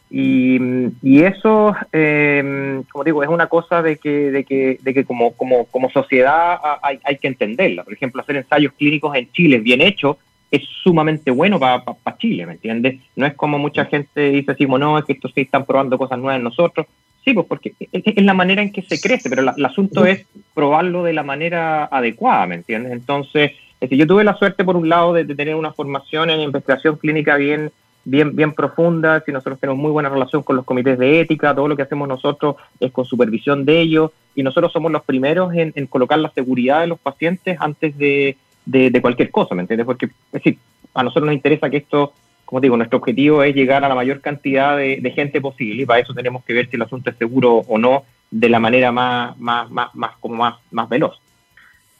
[0.09, 0.59] Y,
[1.03, 5.33] y eso, em, como digo, es una cosa de que, de que, de que como,
[5.33, 7.83] como, como sociedad hay, hay que entenderla.
[7.83, 10.17] Por ejemplo, hacer ensayos clínicos en Chile bien hechos
[10.53, 11.83] es sumamente bueno para
[12.19, 12.99] Chile, ¿me entiendes?
[13.15, 16.19] No es como mucha gente dice así, no, es que estos sí están probando cosas
[16.19, 16.85] nuevas en nosotros.
[17.25, 21.03] Sí, pues porque es, la manera en que se crece, pero el asunto es probarlo
[21.03, 22.91] de la manera adecuada, ¿me entiendes?
[22.91, 27.35] Entonces, yo tuve la suerte, por un lado, de, tener una formación en investigación clínica
[27.37, 27.71] bien,
[28.05, 31.67] bien, bien profunda, si nosotros tenemos muy buena relación con los comités de ética, todo
[31.67, 35.87] lo que hacemos nosotros es con supervisión de ellos, y nosotros somos los primeros en
[35.87, 39.85] colocar la seguridad de los pacientes antes de, de, cualquier cosa, ¿me entiendes?
[39.85, 40.57] Porque, es decir,
[40.93, 42.13] a nosotros nos interesa que esto,
[42.45, 45.99] como digo, nuestro objetivo es llegar a la mayor cantidad de, gente posible y para
[45.99, 49.37] eso tenemos que ver si el asunto es seguro o no de la manera más,
[49.39, 51.19] más, más, más, como más, más veloz.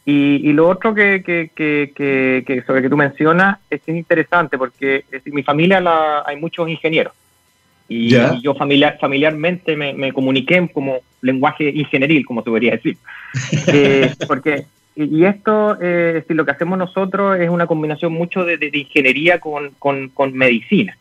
[0.05, 5.05] Y, lo otro que, que, que, que, sobre que tú mencionas es, es interesante porque
[5.11, 7.13] en mi familia la, hay muchos ingenieros
[7.87, 12.97] y, yo familiar, familiarmente me, me, comuniqué como lenguaje ingenieril, como se podría decir.
[13.67, 19.39] Eh, porque y esto, eh, lo que hacemos nosotros es una combinación mucho de, ingeniería
[19.39, 20.97] con, con, medicina,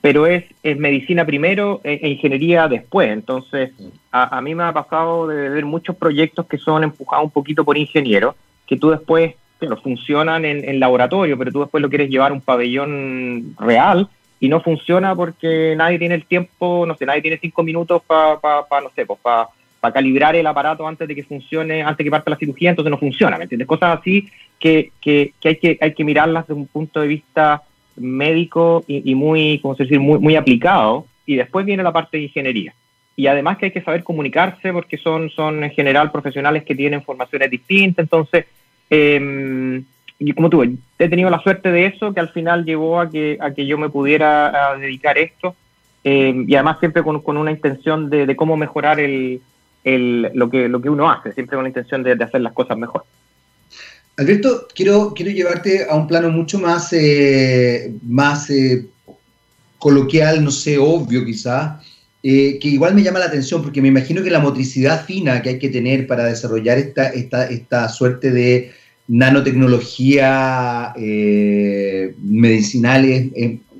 [0.00, 3.10] pero es, es medicina primero e, e, ingeniería después.
[3.10, 3.72] Entonces,
[4.10, 7.64] a, a, mí me ha pasado de ver muchos proyectos que son empujados un poquito
[7.64, 8.34] por ingenieros,
[8.66, 12.34] que tú después, claro, funcionan en, en laboratorio, pero tú después lo quieres llevar a
[12.34, 14.08] un pabellón real
[14.40, 18.38] y no funciona porque nadie tiene el tiempo, no sé, nadie tiene cinco minutos para,
[18.40, 19.48] pa, no sé, pues para
[19.84, 22.90] para calibrar el aparato antes de que funcione, antes de que parte la cirugía, entonces
[22.90, 23.68] no funciona, ¿me entiendes?
[23.68, 27.64] Cosas así que, que, hay, que hay que mirarlas desde un punto de vista
[27.96, 32.22] médico y, muy, ¿cómo se decir?, muy, muy aplicado, y después viene la parte de
[32.22, 32.72] ingeniería.
[33.14, 37.02] Y además que hay que saber comunicarse porque son, son en general profesionales que tienen
[37.02, 38.46] formaciones distintas, entonces,
[38.88, 39.82] eh,
[40.18, 43.36] y como tú, he tenido la suerte de eso que al final llevó a que,
[43.38, 45.54] a que yo me pudiera dedicar a esto,
[46.04, 49.42] eh, y además siempre con, con una intención de cómo mejorar el,
[49.84, 53.04] lo, que, lo que uno hace, siempre con la intención de, hacer las cosas mejor.
[54.16, 58.86] Alberto, quiero, quiero llevarte a un plano mucho más, eh, más eh,
[59.78, 61.84] coloquial, no sé, obvio quizás,
[62.22, 65.50] eh, que igual me llama la atención porque me imagino que la motricidad fina que
[65.50, 68.72] hay que tener para desarrollar esta, esta, esta suerte de
[69.08, 70.94] nanotecnología
[72.22, 73.30] medicinal es,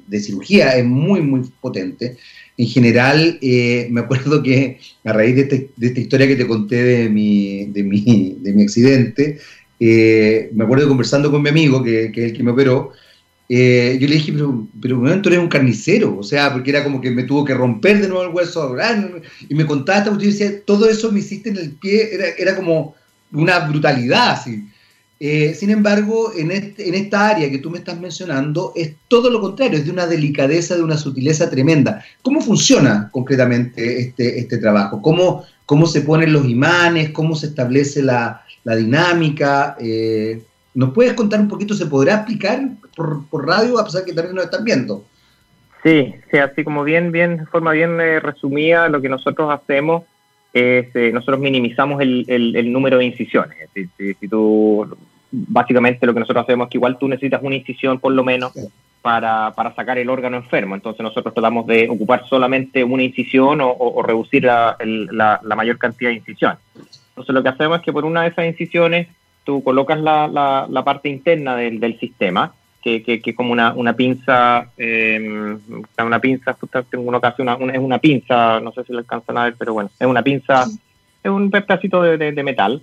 [0.07, 2.17] de cirugía es muy, muy potente.
[2.57, 6.47] En general, eh, me acuerdo que a raíz de, este, de, esta historia que te
[6.47, 9.39] conté de mi, de mi, de mi accidente,
[9.81, 12.93] eh, me acuerdo conversando con mi amigo, que, que, es el que me operó,
[13.49, 17.01] eh, yo le dije, pero, pero tú eres un carnicero, o sea, porque era como
[17.01, 18.75] que me tuvo que romper de nuevo el hueso,
[19.49, 22.27] y me contaba esta cuestión y decía, todo eso me hiciste en el pie, era,
[22.39, 22.95] era como
[23.33, 24.65] una brutalidad, así.
[25.21, 29.31] Eh, sin embargo, en, este, en, esta área que tú me estás mencionando es todo
[29.31, 32.05] lo contrario, es de una delicadeza, de una sutileza tremenda.
[32.23, 35.01] ¿Cómo funciona concretamente este, este trabajo?
[35.01, 37.11] ¿Cómo, ¿Cómo se ponen los imanes?
[37.11, 39.77] ¿Cómo se establece la, dinámica?
[39.81, 40.43] Eh,
[40.75, 41.75] ¿Nos puedes contar un poquito?
[41.75, 42.61] ¿Se podrá explicar
[42.97, 45.05] por, por, radio a pesar que también nos están viendo?
[45.85, 50.03] Sí, sí, así como bien, bien, de forma bien eh, resumida, lo que nosotros hacemos
[50.55, 53.59] es, eh, nosotros minimizamos el, el, el, número de incisiones.
[53.75, 54.87] Si, si, si, tú,
[55.33, 58.53] básicamente lo que nosotros hacemos es que igual tú necesitas una incisión por lo menos
[59.03, 60.77] para, para, sacar el órgano enfermo.
[60.77, 65.41] Entonces nosotros tratamos de ocupar solamente una incisión o, o, o reducir la, el, la,
[65.43, 66.59] la, mayor cantidad de incisiones.
[67.09, 69.09] Entonces lo que hacemos es que por una de esas incisiones
[69.43, 73.95] tú colocas la, la, la parte interna del, del sistema, que, que, como una, una
[73.95, 75.57] pinza, eh,
[75.99, 76.55] una pinza,
[76.91, 79.55] tengo una ocasión, una, una, es una pinza, no sé si lo alcanzan a ver,
[79.59, 82.83] pero bueno, es una pinza, es un pedacito de, de, de metal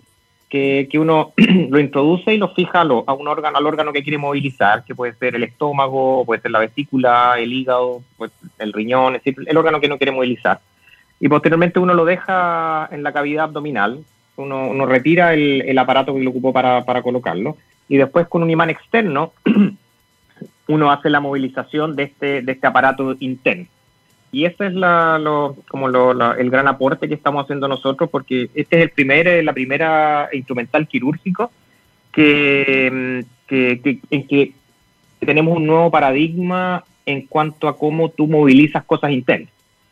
[0.50, 1.34] que, que, uno
[1.70, 4.84] lo introduce y lo fija a, lo, a, un órgano, al órgano que quiere movilizar,
[4.86, 9.24] que puede ser el estómago, puede ser la vesícula, el hígado, pues el riñón, es
[9.24, 10.62] decir, el órgano que no quiere movilizar.
[11.20, 14.04] Y posteriormente uno lo deja en la cavidad abdominal,
[14.38, 17.56] uno, uno retira el, el, aparato que lo ocupó para, para colocarlo,
[17.88, 19.34] y después con un imán externo
[20.74, 23.66] uno hace la movilización de este, de este aparato interno.
[24.32, 28.10] Y ese es la, lo, como lo, la, el gran aporte que estamos haciendo nosotros,
[28.10, 31.52] porque este es el primer, la primera instrumental quirúrgico
[32.12, 34.54] que, que, que, en que
[35.20, 39.50] tenemos un nuevo paradigma en cuanto a cómo tú movilizas cosas internas.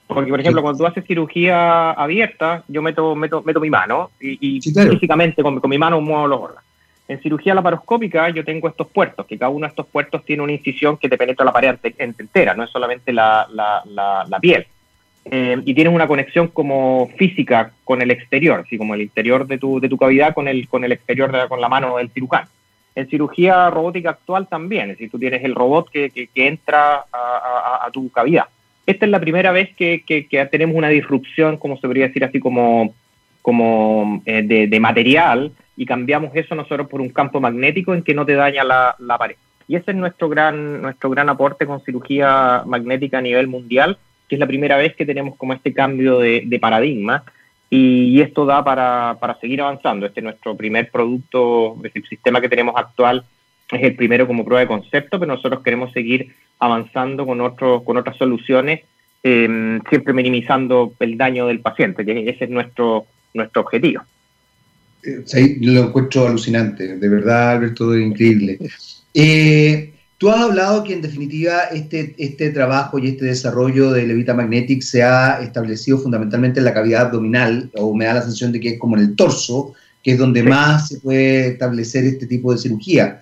[0.08, 0.64] Porque, por ejemplo, sí.
[0.64, 4.92] cuando tú haces cirugía abierta, yo meto, meto, meto mi mano y, y sí, claro.
[4.92, 6.69] físicamente con, con mi mano muevo los órganos.
[7.10, 10.52] En cirugía laparoscópica yo tengo estos puertos, que cada uno de estos puertos tiene una
[10.52, 14.68] incisión que te penetra la pared entera, no es solamente la, la, piel.
[15.26, 19.58] Eh, y tienes una conexión como física con el exterior, así como el interior de
[19.58, 22.48] tu, de tu cavidad con el, con el exterior, de, con la mano del cirujano.
[22.94, 27.90] En cirugía robótica actual también, es decir, tú tienes el robot que, que, entra a,
[27.92, 28.46] tu cavidad.
[28.86, 32.40] Esta es la primera vez que, que tenemos una disrupción, como se podría decir así,
[32.40, 32.94] como,
[33.42, 38.14] como eh, de, de material, y cambiamos eso nosotros por un campo magnético en que
[38.14, 39.38] no te daña la, pared.
[39.66, 44.36] Y ese es nuestro gran, nuestro gran aporte con cirugía magnética a nivel mundial, que
[44.36, 47.24] es la primera vez que tenemos como este cambio de, paradigma
[47.70, 50.06] y, esto da para, para, seguir avanzando.
[50.06, 53.24] Este es nuestro primer producto, el sistema que tenemos actual
[53.72, 57.96] es el primero como prueba de concepto, pero nosotros queremos seguir avanzando con, otro, con
[57.96, 58.82] otras soluciones,
[59.24, 64.02] eh, siempre minimizando el daño del paciente, que ese es nuestro, nuestro objetivo.
[65.04, 68.60] Eh, lo encuentro alucinante, de verdad, Alberto, es increíble.
[69.14, 74.34] Eh, tú has hablado que en definitiva este, este trabajo y este desarrollo de Levita
[74.34, 78.60] Magnetic se ha establecido fundamentalmente en la cavidad abdominal, o me da la sensación de
[78.60, 80.48] que es como en el torso, que es donde sí.
[80.48, 83.22] más se puede establecer este tipo de cirugía.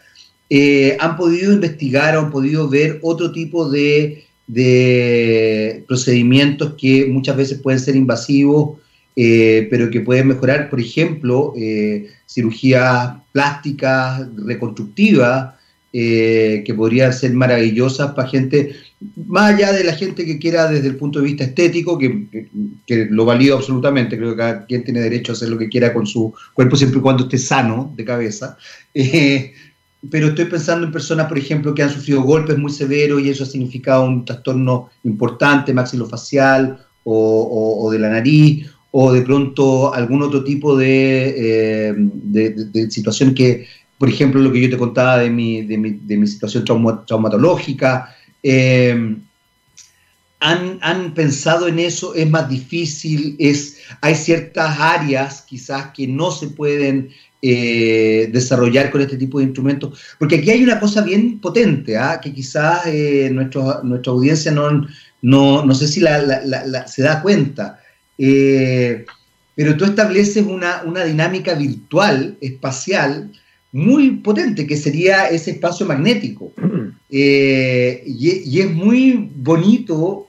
[0.49, 7.35] Eh, ¿Han podido investigar o han podido ver otro tipo de, de procedimientos que muchas
[7.35, 8.79] veces pueden ser invasivos?
[9.19, 15.55] Eh, pero que pueden mejorar, por ejemplo, eh, cirugías plásticas, reconstructivas,
[15.91, 18.75] eh, que podrían ser maravillosas para gente,
[19.25, 22.27] más allá de la gente que quiera desde el punto de vista estético, que,
[23.09, 26.05] lo valido absolutamente, creo que cada quien tiene derecho a hacer lo que quiera con
[26.05, 28.55] su cuerpo siempre y cuando esté sano de cabeza.
[30.11, 33.45] Pero estoy pensando en personas, por ejemplo, que han sufrido golpes muy severos y eso
[33.45, 40.43] ha significado un trastorno importante maxilofacial o de la nariz o de pronto algún otro
[40.43, 41.93] tipo de,
[42.33, 46.65] eh, situación que, por ejemplo, lo que yo te contaba de mi, de mi, situación
[46.65, 48.15] trauma, traumatológica.
[48.43, 49.17] Eh,
[50.39, 52.13] ¿han, ¿Han pensado en eso?
[52.15, 53.35] ¿Es más difícil?
[53.39, 57.09] Es, ¿Hay ciertas áreas quizás que no se pueden
[57.41, 59.99] eh, desarrollar con este tipo de instrumentos?
[60.19, 62.19] Porque aquí hay una cosa bien potente, ¿eh?
[62.21, 63.81] que quizás eh, nuestra
[64.11, 64.87] audiencia no,
[65.21, 67.79] no, no sé si la, se da cuenta.
[68.17, 69.05] Eh,
[69.55, 73.31] pero tú estableces una, una, dinámica virtual, espacial,
[73.71, 76.53] muy potente, que sería ese espacio magnético.
[77.09, 80.27] Eh, y, y, es muy bonito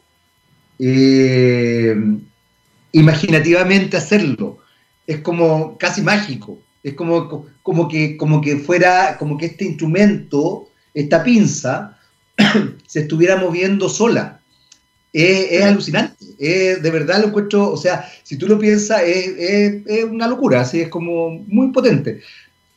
[0.79, 1.97] eh,
[2.93, 4.59] imaginativamente hacerlo.
[5.07, 6.59] Es como casi mágico.
[6.83, 11.99] Es como, como, que, como que fuera, como que este instrumento, esta pinza,
[12.87, 14.38] se estuviera moviendo sola.
[15.13, 20.29] Es, alucinante, de verdad lo encuentro, o sea, si tú lo piensas, es, es una
[20.29, 22.21] locura, así es como muy potente.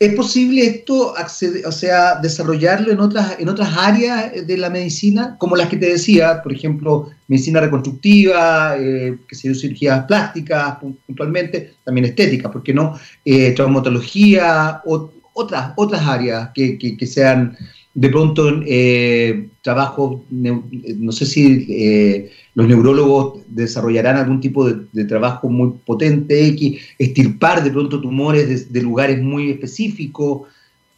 [0.01, 5.35] ¿Es posible esto, acceder, o sea, desarrollarlo en otras, en otras áreas de la medicina,
[5.37, 11.75] como las que te decía, por ejemplo, medicina reconstructiva, eh, que se cirugías plásticas puntualmente,
[11.83, 12.99] también estética, ¿por qué no?
[13.23, 17.55] Eh, traumatología, o, otras, otras áreas que, que sean
[17.93, 25.49] de pronto eh, trabajo, no sé si eh, los neurólogos desarrollarán algún tipo de, trabajo
[25.49, 30.47] muy potente, X, estirpar de pronto tumores de, lugares muy específicos.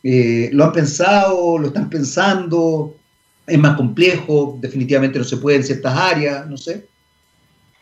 [0.03, 1.57] Eh, ¿Lo han pensado?
[1.57, 2.95] ¿Lo están pensando?
[3.47, 4.57] ¿Es más complejo?
[4.61, 6.85] Definitivamente no se puede en ciertas áreas, no sé.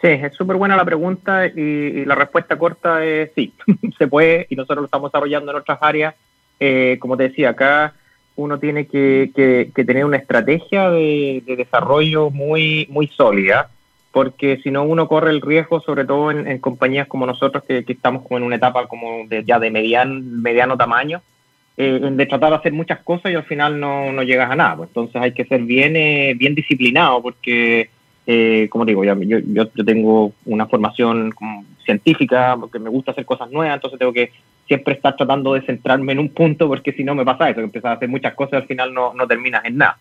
[0.01, 3.53] Sí, es súper buena la pregunta y, y, la respuesta corta es sí,
[3.97, 6.15] se puede y nosotros lo estamos desarrollando en otras áreas.
[6.59, 7.95] Eh, como te decía, acá
[8.35, 13.69] uno tiene que, tener una estrategia de, desarrollo muy, muy sólida,
[14.11, 18.23] porque si no uno corre el riesgo, sobre todo en, compañías como nosotros, que, estamos
[18.23, 21.21] como en una etapa como de, ya de median, mediano tamaño,
[21.77, 24.77] eh, de tratar de hacer muchas cosas y al final no, no llegas a nada.
[24.77, 24.89] Pues.
[24.89, 27.89] Entonces hay que ser bien, eh, bien disciplinado, porque,
[28.27, 29.39] eh, como digo, yo, yo,
[29.73, 31.33] yo tengo una formación
[31.83, 34.31] científica, porque me gusta hacer cosas nuevas, entonces tengo que
[34.67, 37.65] siempre estar tratando de centrarme en un punto porque si no me pasa eso, que
[37.65, 39.97] empiezas a hacer muchas cosas y al final no, no terminas en nada.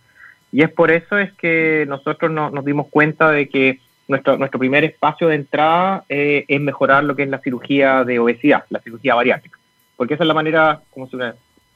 [0.52, 4.84] Y es por eso es que nosotros nos dimos cuenta de que nuestro, nuestro primer
[4.84, 9.14] espacio de entrada eh, es mejorar lo que es la cirugía de obesidad, la cirugía
[9.14, 9.58] bariátrica,
[9.96, 11.16] porque esa es la manera como se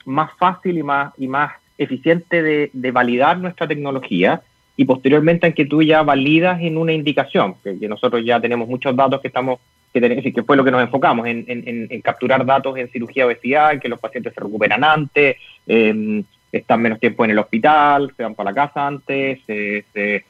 [0.04, 4.42] más fácil y más, y más eficiente de, de, validar nuestra tecnología
[4.76, 8.94] y posteriormente en que tú ya validas en una indicación, que, nosotros ya tenemos muchos
[8.96, 9.60] datos que estamos
[9.92, 13.88] que, que fue lo que nos enfocamos, en, capturar datos en cirugía obesidad, en que
[13.88, 15.36] los pacientes se recuperan antes,
[15.68, 20.24] em, están menos tiempo en el hospital, se van para la casa antes, se,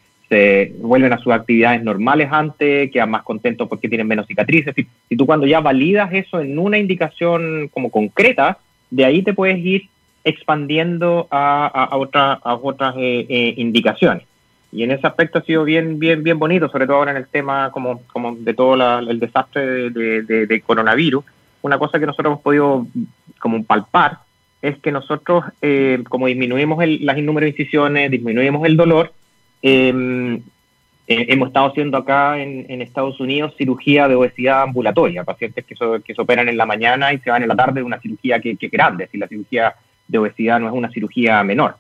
[0.81, 4.75] vuelven a sus actividades normales antes, quedan más contentos porque tienen menos cicatrices.
[4.75, 8.59] Si, tú cuando ya validas eso en una indicación como concreta,
[8.91, 9.89] de ahí te puedes ir
[10.25, 11.85] expandiendo a, a,
[12.43, 14.25] a otras eh, eh, indicaciones
[14.75, 17.29] y en ese aspecto ha sido bien, bien, bien bonito, sobre todo ahora en el
[17.29, 21.25] tema como, como de todo el desastre de, coronavirus.
[21.63, 22.85] Una cosa que nosotros hemos podido
[23.39, 24.19] como palpar
[24.61, 29.13] es que nosotros, eh, como disminuimos el, las número de incisiones, disminuimos el dolor,
[29.63, 30.39] em,
[31.07, 36.15] eh, hemos estado haciendo acá en, Estados Unidos cirugía de obesidad ambulatoria, pacientes que, que
[36.15, 38.57] se operan en la mañana y se van en la tarde de una cirugía que,
[38.57, 39.73] que es grande, si la cirugía
[40.09, 41.77] de obesidad no es una cirugía menor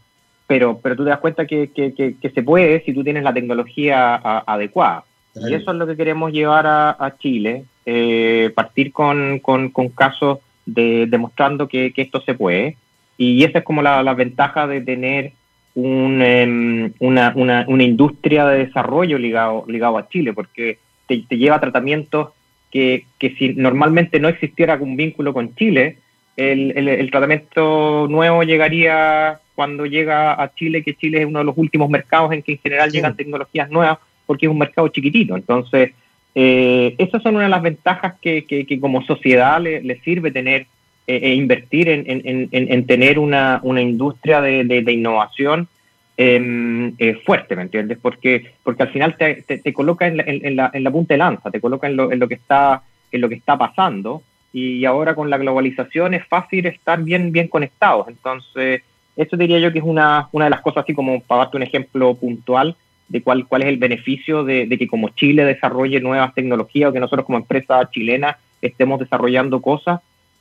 [0.47, 4.16] pero, pero tú te das cuenta que, que, se puede si tú tienes la tecnología
[4.16, 5.05] adecuada.
[5.34, 11.07] Y eso es lo que queremos llevar a, Chile, eh, partir con, con, casos de,
[11.09, 12.76] demostrando que, esto se puede.
[13.16, 15.32] Y esa es como la, ventaja de tener
[15.74, 20.78] un, em, una, una, una, industria de desarrollo ligado, ligado a Chile, porque
[21.09, 22.28] te, te lleva a tratamientos
[22.70, 25.99] que, que, si normalmente no existiera algún vínculo con Chile,
[26.36, 31.44] el, el, el tratamiento nuevo llegaría cuando llega a Chile, que Chile es uno de
[31.44, 35.36] los últimos mercados en que en general llegan tecnologías nuevas, porque es un mercado chiquitito.
[35.36, 35.92] Entonces,
[36.34, 40.66] eh, esas son una de las ventajas que, que, como sociedad le, sirve tener
[41.07, 45.68] eh, e invertir en, en, en, tener una, una industria de, de, innovación
[46.16, 47.98] em, eh, fuerte, ¿me entiendes?
[48.00, 51.18] Porque, porque al final te, te, coloca en la, en, la, en la punta de
[51.18, 52.82] lanza, te coloca en lo, en lo que está
[53.12, 57.46] en lo que está pasando y ahora con la globalización es fácil estar bien bien
[57.46, 58.09] conectados.
[58.09, 58.82] Entonces,
[59.17, 61.62] eso diría yo que es una, una de las cosas, así como para darte un
[61.62, 62.77] ejemplo puntual
[63.09, 67.01] de cuál, cuál es el beneficio de, que como Chile desarrolle nuevas tecnologías o que
[67.01, 70.01] nosotros como empresa chilena estemos desarrollando cosas,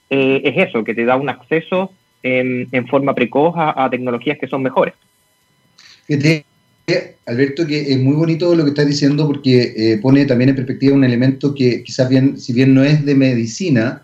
[0.10, 1.92] eh, es eso, que te da un acceso
[2.24, 4.94] en, en forma precoz a, tecnologías que son mejores.
[7.26, 10.96] Alberto, que es muy bonito lo que estás diciendo porque eh, pone también en perspectiva
[10.96, 14.04] un elemento que quizás bien, si bien no es de medicina,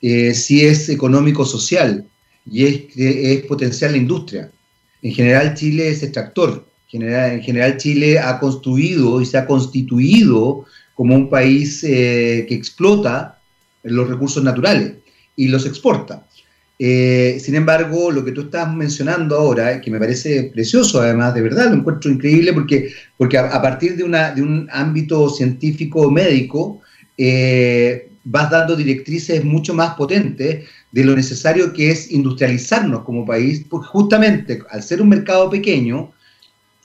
[0.00, 2.04] eh, sí es económico-social
[2.50, 4.50] y es, es potenciar la industria.
[5.02, 6.64] En general Chile es extractor,
[7.02, 10.64] en general Chile ha construido y se ha constituido
[10.94, 13.40] como un país eh, que explota
[13.82, 14.94] los recursos naturales
[15.36, 16.26] y los exporta.
[16.78, 21.42] Eh, sin embargo, lo que tú estás mencionando ahora, que me parece precioso además, de
[21.42, 26.80] verdad, lo encuentro increíble porque, porque a, partir de un ámbito científico médico,
[27.18, 30.64] eh, vas dando directrices mucho más potentes
[30.94, 36.12] de lo necesario que es industrializarnos como país, porque justamente al ser un mercado pequeño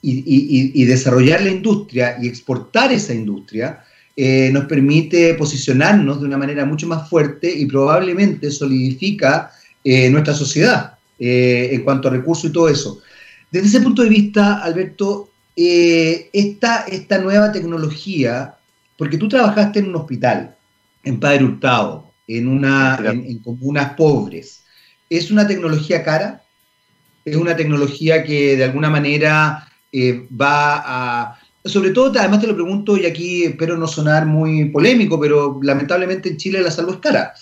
[0.01, 3.84] y, desarrollar la industria y exportar esa industria,
[4.16, 9.51] eh, nos permite posicionarnos de una manera mucho más fuerte y probablemente solidifica
[9.84, 13.01] eh, nuestra sociedad eh, en cuanto a recursos y todo eso.
[13.51, 18.55] Desde ese punto de vista, Alberto, esta, esta nueva tecnología,
[18.97, 20.55] porque tú trabajaste en un hospital,
[21.03, 24.64] en Padre Hurtado, en, una, en, comunas pobres,
[25.10, 26.44] ¿es una tecnología cara?
[27.26, 31.40] ¿Es una tecnología que de alguna manera eh, va a...
[31.66, 36.30] Sobre todo, además te lo pregunto, y aquí espero no sonar muy polémico, pero lamentablemente
[36.30, 37.34] en Chile la salud es cara.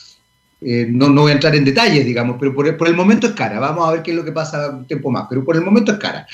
[0.62, 3.34] Eh, no, no voy a entrar en detalles, digamos, pero por, por, el momento es
[3.34, 3.60] cara.
[3.60, 5.92] Vamos a ver qué es lo que pasa un tiempo más, pero por el momento
[5.92, 6.26] es cara.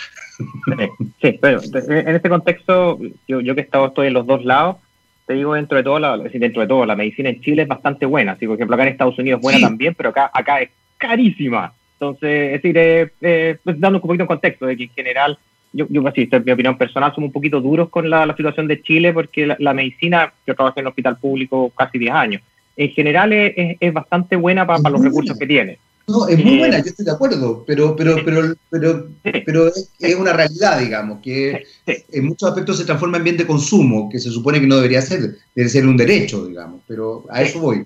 [1.22, 4.78] Sí, pero en este contexto, yo, yo que he estado estoy en los dos lados,
[5.26, 8.05] te digo dentro de todo, la, dentro de todo, la medicina en Chile es bastante
[8.05, 8.34] buena.
[8.34, 11.74] Así, por ejemplo, acá en Estados Unidos es buena también, pero acá, acá es carísima.
[11.93, 15.38] Entonces, es decir, eh, eh, pues dando un poquito de contexto de que en general,
[15.71, 18.67] yo, yo así, en mi opinión personal, somos un poquito duros con la, la situación
[18.67, 22.41] de Chile porque la, medicina, yo trabajé en un hospital público casi 10 años,
[22.76, 25.78] en general es, es, bastante buena para, los recursos que tiene.
[26.06, 29.08] No, es muy buena, yo estoy de acuerdo, pero, pero, pero, pero,
[29.45, 34.10] pero es, una realidad, digamos, que en muchos aspectos se transforma en bien de consumo,
[34.10, 37.62] que se supone que no debería ser, debe ser un derecho, digamos, pero a eso
[37.62, 37.86] voy.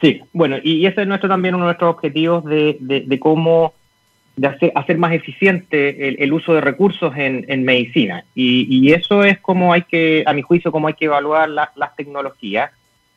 [0.00, 3.74] Sí, bueno, y ese es nuestro también uno de nuestros objetivos de, de, cómo
[4.36, 8.24] de hacer, hacer más eficiente el, uso de recursos en, en medicina.
[8.34, 11.94] Y, y, eso es como hay que, a mi juicio, como hay que evaluar las
[11.94, 12.70] tecnologías,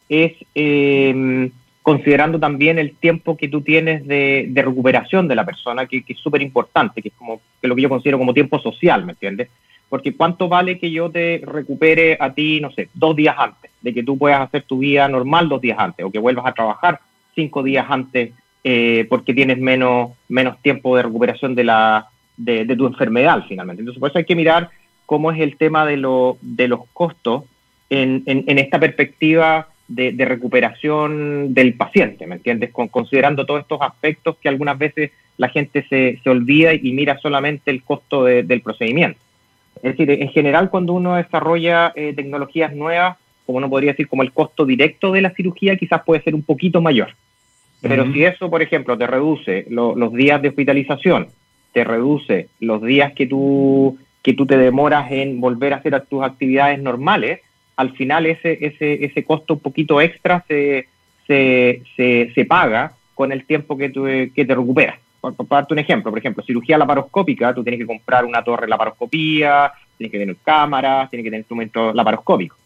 [0.09, 0.33] es...
[0.53, 1.49] Eh,
[1.85, 6.41] considerando también el tiempo que tú tienes de, recuperación de la persona, que, es súper
[6.41, 9.49] importante, que es como que lo que yo considero como tiempo social, ¿me entiendes?
[9.87, 13.93] Porque cuánto vale que yo te recupere a ti, no sé, dos días antes, de
[13.93, 17.01] que tú puedas hacer tu vida normal dos días antes, o que vuelvas a trabajar
[17.35, 18.33] cinco días antes
[18.63, 23.81] eh, porque tienes menos, menos tiempo de recuperación de, la, de, tu enfermedad finalmente.
[23.81, 24.71] Entonces, por eso hay que mirar
[25.05, 27.43] cómo es el tema de, lo, de los costos
[27.91, 32.71] en, en, en esta perspectiva de, recuperación del paciente, ¿me entiendes?
[32.71, 37.17] Con, considerando todos estos aspectos que algunas veces la gente se, se olvida y mira
[37.19, 39.19] solamente el costo del procedimiento.
[39.77, 44.23] Es decir, en general cuando uno desarrolla eh, tecnologías nuevas, como uno podría decir, como
[44.23, 47.09] el costo directo de la cirugía quizás puede ser un poquito mayor.
[47.81, 51.27] Pero si eso, por ejemplo, te reduce los días de hospitalización,
[51.71, 56.23] te reduce los días que tú, que tú te demoras en volver a hacer tus
[56.23, 57.41] actividades normales,
[57.75, 60.87] al final ese, ese, ese costo un poquito extra se,
[61.27, 63.91] se, se, paga con el tiempo que,
[64.33, 64.99] que te recuperas.
[65.19, 69.71] Por, darte un ejemplo, por ejemplo, cirugía laparoscópica, tú tienes que comprar una torre laparoscopía,
[69.97, 72.57] tienes que tener cámaras, tienes que tener instrumentos laparoscópicos.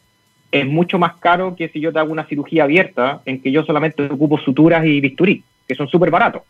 [0.51, 3.63] Es mucho más caro que si yo te hago una cirugía abierta en que yo
[3.63, 6.41] solamente ocupo suturas y bisturí, que son súper baratos.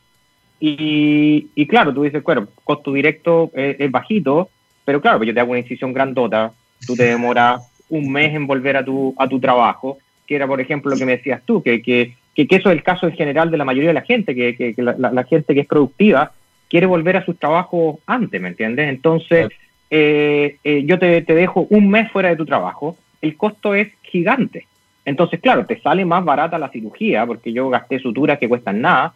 [0.60, 4.49] Y, y, claro, tú dices, bueno, costo directo es, bajito,
[4.84, 6.51] pero claro, yo te hago una incisión grandota,
[6.86, 10.62] tú te demoras un mes en volver a tu, a tu trabajo, que era, por
[10.62, 13.52] ejemplo, lo que me decías tú, que, que, que, eso es el caso en general
[13.52, 16.32] de la mayoría de la gente, que, que la, gente que es productiva
[16.70, 18.88] quiere volver a sus trabajos antes, ¿me entiendes?
[18.90, 19.50] Entonces,
[19.90, 23.90] eh, eh, yo te, te dejo un mes fuera de tu trabajo, el costo es
[24.04, 24.66] gigante.
[25.06, 29.14] Entonces, claro, te sale más barata la cirugía, porque yo gasté suturas que cuestan nada,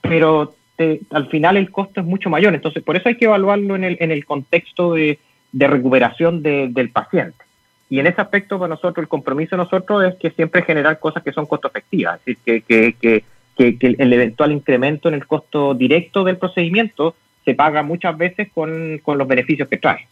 [0.00, 2.54] pero te, al final el costo es mucho mayor.
[2.54, 5.18] Entonces, por eso hay que evaluarlo en el, en el contexto de,
[5.52, 7.47] de recuperación de, del paciente.
[7.90, 11.22] Y en ese aspecto, para nosotros, el compromiso de nosotros es que siempre generar cosas
[11.22, 13.22] que son costo efectivas, es decir, que, que,
[13.56, 17.14] que, que, el eventual incremento en el costo directo del procedimiento
[17.44, 20.06] se paga muchas veces con, con los beneficios que trae.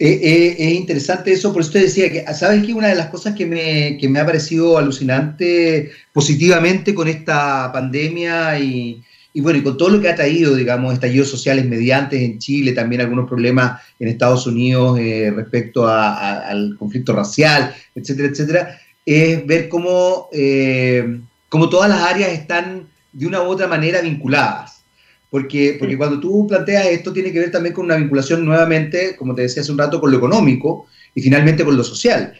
[0.00, 3.08] Eh, eh, es interesante eso, por eso te decía que, ¿sabes que Una de las
[3.08, 9.02] cosas que me, que me ha parecido alucinante positivamente con esta pandemia y,
[9.32, 12.72] y bueno, y con todo lo que ha traído, digamos, estallidos sociales mediantes en Chile,
[12.72, 19.68] también algunos problemas en Estados Unidos eh, respecto al conflicto racial, etcétera, etcétera, es ver
[19.68, 24.82] cómo, eh, cómo todas las áreas están de una u otra manera vinculadas.
[25.30, 29.34] Porque, porque cuando tú planteas esto tiene que ver también con una vinculación nuevamente, como
[29.34, 32.32] te decía hace un rato, con lo económico y finalmente con lo social.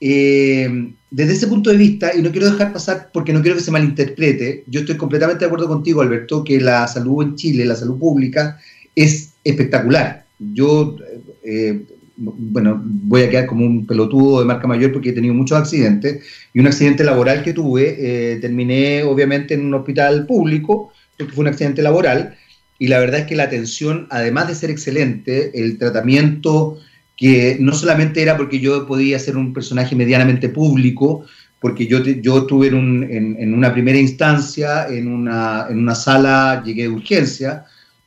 [0.00, 3.62] Eh, desde ese punto de vista, y no quiero dejar pasar porque no quiero que
[3.62, 7.76] se malinterprete, yo estoy completamente de acuerdo contigo, Alberto, que la salud en Chile, la
[7.76, 8.58] salud pública,
[8.94, 10.26] es espectacular.
[10.38, 10.96] Yo,
[11.42, 11.80] eh,
[12.16, 16.22] bueno, voy a quedar como un pelotudo de marca mayor porque he tenido muchos accidentes
[16.52, 21.42] y un accidente laboral que tuve, eh, terminé obviamente en un hospital público, porque fue
[21.42, 22.36] un accidente laboral,
[22.78, 26.78] y la verdad es que la atención, además de ser excelente, el tratamiento
[27.16, 31.24] que no solamente era porque yo podía ser un personaje medianamente público,
[31.58, 36.90] porque yo, yo estuve en, una primera instancia, en una, en una, sala, llegué de
[36.90, 37.64] urgencia,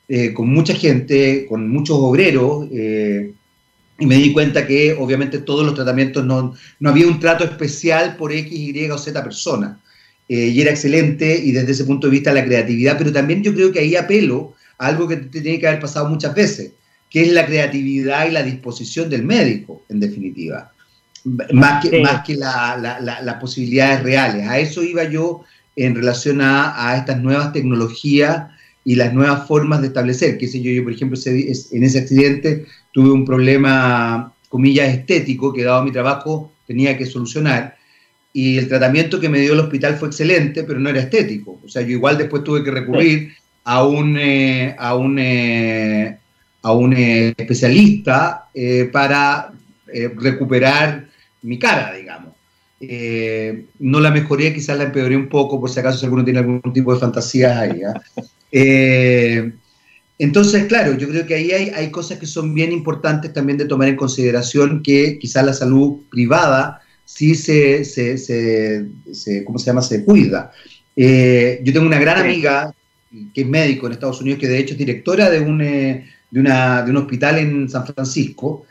[0.07, 3.33] eh, con mucha gente, con muchos obreros, eh,
[3.97, 8.15] y me di cuenta que obviamente todos los tratamientos no, no había un trato especial
[8.15, 9.79] por X, Y o Z persona.
[10.29, 13.53] Eh, y era excelente, y desde ese punto de vista la creatividad, pero también yo
[13.53, 16.73] creo que ahí apelo a algo que te tiene que haber pasado muchas veces
[17.09, 20.71] que es la creatividad y la disposición del médico, en definitiva,
[21.51, 24.47] más que, más que las posibilidades reales.
[24.47, 25.43] A eso iba yo
[25.75, 28.47] en relación a, estas nuevas tecnologías
[28.85, 30.37] y las nuevas formas de establecer.
[30.37, 35.63] Que sé yo, yo por ejemplo, en ese accidente tuve un problema, comillas, estético, que
[35.63, 37.75] dado mi trabajo tenía que solucionar.
[38.31, 41.59] Y el tratamiento que me dio el hospital fue excelente, pero no era estético.
[41.65, 43.33] O sea, yo igual después tuve que recurrir
[43.63, 46.18] a un, eh, a un, eh,
[46.61, 48.49] a un eh, especialista
[48.91, 49.51] para
[50.15, 51.07] recuperar
[51.41, 52.33] mi cara, digamos.
[52.81, 56.39] Eh, no la mejoré, quizás la empeoré un poco, por si acaso si alguno tiene
[56.39, 57.81] algún tipo de fantasías ahí.
[57.83, 58.01] ¿ah?
[58.51, 59.51] Eh,
[60.17, 63.65] entonces, claro, yo creo que ahí hay, hay, cosas que son bien importantes también de
[63.65, 69.83] tomar en consideración, que quizás la salud privada sí se, se, se, ¿cómo se llama?,
[69.83, 70.51] se cuida.
[70.95, 72.73] Eh, yo tengo una gran amiga
[73.35, 75.61] que es médico en Estados Unidos, que de hecho es directora de un,
[76.31, 78.65] de una, de un hospital en San Francisco.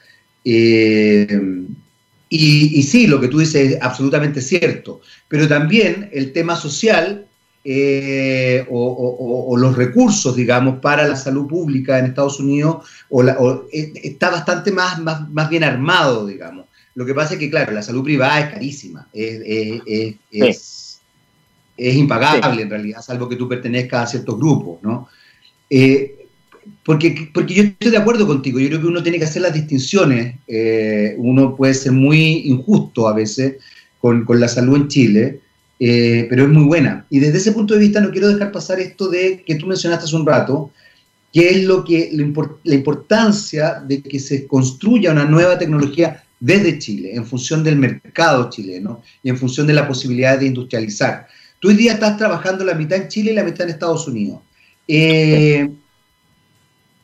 [2.31, 7.27] Y, sí, lo que tú dices es absolutamente cierto, pero también el tema social
[7.65, 12.87] eh, o, los recursos, digamos, para la salud pública en Estados Unidos
[13.73, 16.67] eh, está bastante más, más, bien armado, digamos.
[16.95, 19.43] Lo que pasa es que, claro, la salud privada es carísima, es,
[20.31, 21.01] es,
[21.77, 25.09] impagable en realidad, salvo que tú pertenezcas a ciertos grupos, ¿no?
[25.71, 26.18] Eh,
[26.89, 29.53] porque, porque yo estoy de acuerdo contigo, yo creo que uno tiene que hacer las
[29.53, 33.57] distinciones, eh, uno puede ser muy injusto a veces
[34.01, 35.41] con, con la salud en Chile,
[35.79, 37.05] eh, pero es muy buena.
[37.11, 40.07] Y desde ese punto de vista no quiero dejar pasar esto de que tú mencionaste
[40.07, 40.71] hace un rato,
[41.31, 42.11] que es lo que
[42.65, 48.49] la importancia de que se construya una nueva tecnología desde Chile, en función del mercado
[48.49, 51.27] chileno y en función de la posibilidad de industrializar.
[51.61, 54.41] Tú hoy día estás trabajando la mitad en Chile y la mitad en Estados Unidos.
[54.87, 55.69] Eh,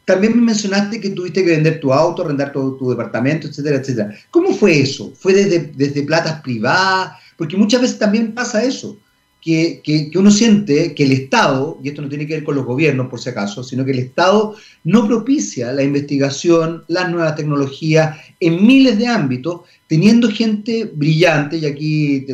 [0.05, 4.15] también me mencionaste que tuviste que vender tu auto, arrendar tu, tu, departamento, etcétera, etcétera.
[4.31, 5.13] ¿Cómo fue eso?
[5.19, 7.13] ¿Fue desde, desde platas privadas?
[7.37, 8.99] Porque muchas veces también pasa eso,
[9.41, 12.65] que, que, uno siente que el Estado, y esto no tiene que ver con los
[12.65, 18.19] gobiernos por si acaso, sino que el Estado no propicia la investigación, las nuevas tecnologías
[18.41, 22.27] en miles de ámbitos, teniendo gente brillante, y aquí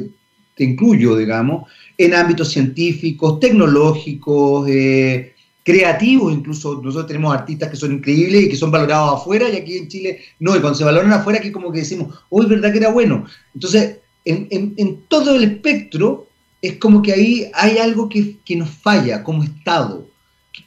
[0.55, 1.69] te, incluyo, digamos,
[1.99, 5.35] en ámbitos científicos, tecnológicos, eh,
[5.71, 9.77] creativos, incluso nosotros tenemos artistas que son increíbles y que son valorados afuera y aquí
[9.77, 12.79] en Chile no, y cuando se valoran afuera aquí como que decimos, hoy verdad que
[12.79, 13.25] era bueno.
[13.55, 16.27] Entonces, en, todo el espectro
[16.61, 20.07] es como que ahí hay algo que, nos falla como Estado.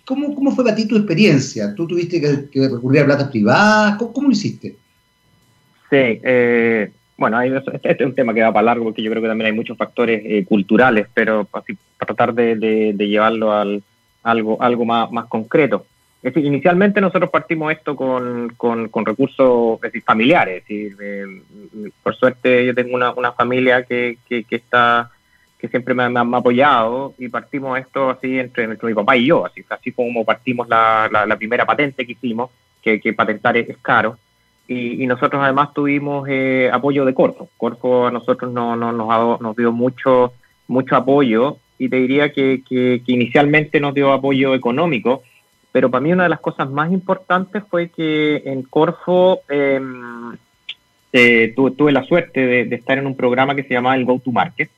[0.06, 1.74] ¿Cómo, ¿Cómo, fue para ti tu experiencia?
[1.76, 3.98] ¿Tú tuviste que, recurrir a platas privadas?
[3.98, 4.76] ¿Cómo, lo hiciste?
[5.90, 9.28] Sí, eh, bueno, este, es un tema que va para largo porque yo creo que
[9.28, 11.66] también hay muchos factores eh, culturales, pero para
[12.00, 13.84] tratar de llevarlo al,
[14.24, 15.86] algo, algo más, más concreto.
[16.24, 20.64] Es decir, inicialmente nosotros partimos esto con, con, con recursos familiares.
[20.70, 21.26] Es eh,
[22.02, 25.12] por suerte yo tengo una, una familia que, que, que, está
[25.60, 29.66] que siempre me, ha apoyado y partimos esto así entre, mi papá y yo, así,
[29.70, 32.52] así como partimos la, la, primera patente que hicimos,
[32.82, 34.18] que, que patentar es, caro.
[34.66, 37.50] Y, y, nosotros además tuvimos eh, apoyo de Corfo.
[37.58, 40.34] Corfo a nosotros no, no, nos, nos dio mucho,
[40.68, 45.22] mucho apoyo y te diría que, que, inicialmente nos dio apoyo económico,
[45.74, 50.38] pero para mí una de las cosas más importantes fue que en Corfo em,
[51.12, 54.32] eh, tuve, la suerte de, estar en un programa que se llamaba el Go to
[54.32, 54.70] Market,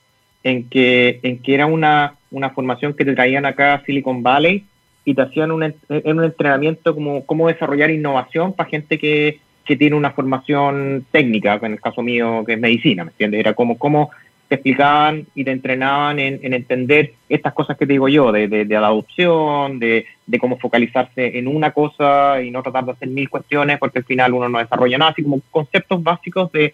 [0.43, 4.65] en que, en que era una, una formación que te traían acá a Silicon Valley
[5.05, 9.95] y te hacían un, un entrenamiento como cómo desarrollar innovación para gente que, que tiene
[9.95, 13.41] una formación técnica, en el caso mío que es medicina, ¿me entiendes?
[13.41, 14.09] Era como cómo
[14.47, 18.65] te explicaban y te entrenaban en, entender estas cosas que te digo yo, de, de,
[18.65, 23.29] la adopción, de, de, cómo focalizarse en una cosa y no tratar de hacer mil
[23.29, 26.73] cuestiones porque al final uno no desarrolla nada, así como conceptos básicos de,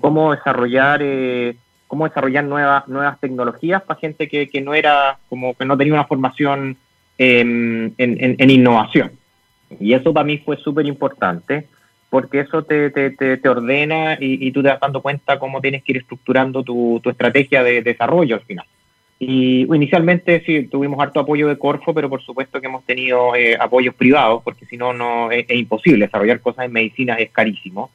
[0.00, 1.56] cómo desarrollar eh,
[1.86, 5.94] cómo desarrollar nuevas nuevas tecnologías para gente que, que, no era como que no tenía
[5.94, 6.76] una formación
[7.16, 9.12] en, en, en innovación.
[9.80, 11.66] Y eso para mí fue súper importante
[12.10, 15.92] porque eso te, te, te, ordena y, tú te das dando cuenta cómo tienes que
[15.92, 18.66] ir estructurando tu, tu estrategia de, desarrollo al final.
[19.18, 23.56] Y inicialmente sí, tuvimos harto apoyo de Corfo, pero por supuesto que hemos tenido eh,
[23.58, 26.06] apoyos privados, porque si no, no es, imposible.
[26.06, 27.90] Desarrollar cosas en medicina es carísimo.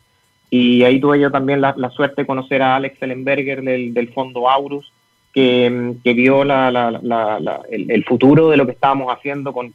[0.50, 4.48] Y ahí tuve yo también la, suerte de conocer a Alex Ellenberger del, del fondo
[4.48, 4.92] Aurus,
[5.34, 9.74] que, que vio la, la, el, el, futuro de lo que estábamos haciendo con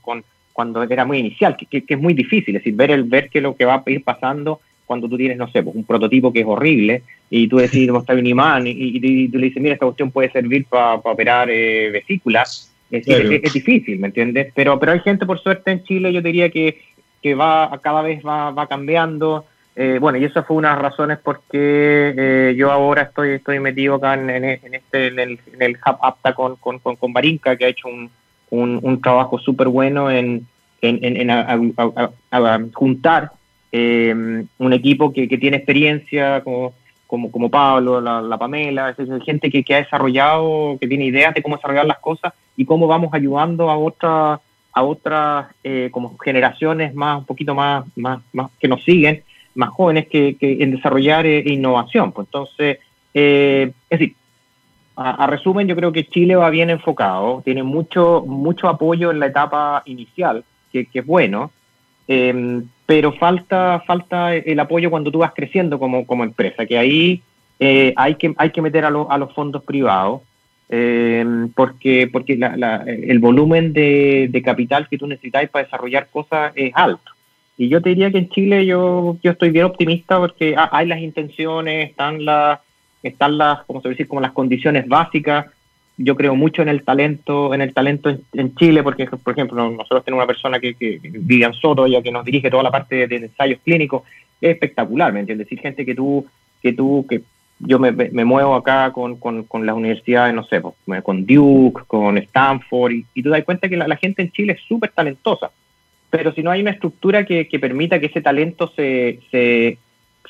[0.59, 3.55] cuando era muy inicial, que, es muy difícil, es decir, ver, el, ver que lo
[3.55, 6.47] que va a ir pasando cuando tú tienes, no sé, pues, un prototipo que es
[6.47, 10.11] horrible y tú decides mostrar un imán y, y, tú le dices, mira, esta cuestión
[10.11, 12.75] puede servir para operar eh, vesículas.
[12.91, 14.51] Es, es, difícil, ¿me entiendes?
[14.53, 16.79] Pero, pero hay gente, por suerte, en Chile, yo diría que
[17.23, 19.45] que va cada vez va, va cambiando.
[19.77, 23.35] Eh, bueno, y eso fue una de las razones por qué eh, yo ahora estoy,
[23.35, 27.57] estoy metido acá en, este, en el, en el Hub APTA con, con, con, Barinca,
[27.57, 28.11] que ha hecho un,
[28.51, 30.47] un, trabajo súper bueno en,
[30.81, 33.33] en, juntar
[33.73, 36.73] eh, un equipo que, que, tiene experiencia como,
[37.07, 41.43] como, como Pablo, la, Pamela, es gente que, que, ha desarrollado, que tiene ideas de
[41.43, 44.41] cómo desarrollar las cosas y cómo vamos ayudando a otras
[44.73, 45.47] a otras
[45.91, 49.25] como generaciones más un poquito más, más, más que nos siguen
[49.59, 52.13] más jóvenes que, en desarrollar eh, innovación.
[52.13, 52.79] Pues entonces,
[53.13, 54.15] eh, es decir,
[55.01, 59.27] a, resumen, yo creo que Chile va bien enfocado, tiene mucho, mucho apoyo en la
[59.27, 61.53] etapa inicial, que, es bueno,
[62.09, 67.23] em, pero falta, falta el apoyo cuando tú vas creciendo como, como empresa, que ahí
[67.61, 70.23] eh, hay, que, hay que meter a, a los fondos privados.
[70.71, 76.73] Em, porque porque el volumen de, de, capital que tú necesitas para desarrollar cosas es
[76.75, 77.13] alto.
[77.57, 81.01] Y yo te diría que en Chile yo, yo estoy bien optimista porque hay las
[81.01, 82.61] intenciones, están las,
[83.03, 85.47] están las, como se decir, como las condiciones básicas.
[85.97, 90.05] Yo creo mucho en el talento, en el talento en, Chile, porque, por ejemplo, nosotros
[90.05, 93.17] tenemos una persona que, que Vivian Soto, ella que nos dirige toda la parte de,
[93.17, 94.03] ensayos clínicos,
[94.41, 95.47] es espectacular, ¿me entiendes?
[95.47, 96.25] Decir gente que tú,
[96.63, 97.23] que tú, que
[97.59, 101.83] yo me, me muevo acá con, con, con, las universidades, no sé, pues, con Duke,
[101.89, 105.51] con Stanford, y, y tú das cuenta que la gente en Chile es súper talentosa
[106.11, 109.79] pero si no hay una estructura que, permita que ese talento se, se,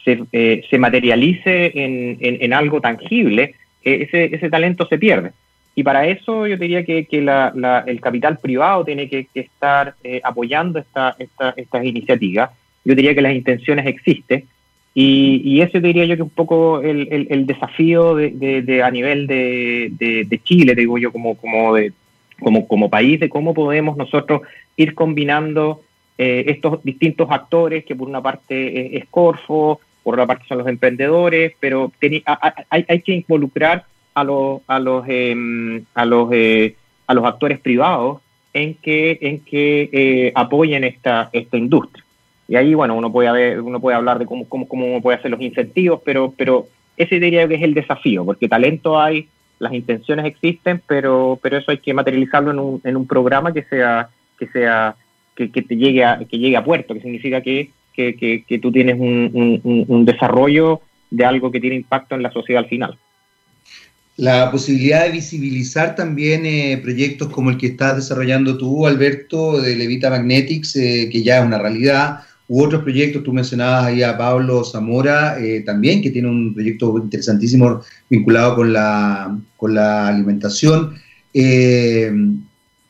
[0.04, 5.32] se, eh, materialice en, algo tangible, eh, ese, talento se pierde.
[5.74, 11.14] Y para eso yo diría que, el capital privado tiene que, estar eh, apoyando esta,
[11.18, 12.50] esta, estas iniciativas.
[12.84, 14.44] Yo diría que las intenciones existen.
[14.94, 20.74] Y, y ese diría yo que un poco el, desafío de, a nivel de, Chile,
[20.74, 21.92] digo yo, como, como, de,
[22.40, 24.42] como, como país, de cómo podemos nosotros
[24.76, 25.82] ir combinando
[26.20, 30.66] eh, estos distintos actores, que por una parte es Corfo, por otra parte son los
[30.66, 31.92] emprendedores, pero
[32.70, 33.84] hay, hay, que involucrar
[34.14, 38.22] a los, a los, em, a los, eh, a los actores privados
[38.54, 42.02] en que, en que eh, apoyen esta, esta industria.
[42.48, 45.30] Y ahí, bueno, uno puede, haber, uno puede hablar de cómo, cómo, cómo puede hacer
[45.30, 49.28] los incentivos, pero, pero ese diría que es el desafío, porque talento hay,
[49.58, 53.64] las intenciones existen, pero, pero eso hay que materializarlo en un, en un programa que
[53.64, 54.96] sea que sea
[55.34, 60.04] que, te llegue a, que llegue a puerto, que significa que, que, tú tienes un,
[60.04, 60.80] desarrollo
[61.10, 62.96] de algo que tiene impacto en la sociedad al final.
[64.16, 69.76] La posibilidad de visibilizar también eh, proyectos como el que estás desarrollando tú, Alberto, de
[69.76, 74.16] Levita Magnetics, eh, que ya es una realidad, u otros proyectos, tú mencionabas ahí a
[74.16, 80.94] Pablo Zamora, eh, también, que tiene un proyecto interesantísimo vinculado con la, con la alimentación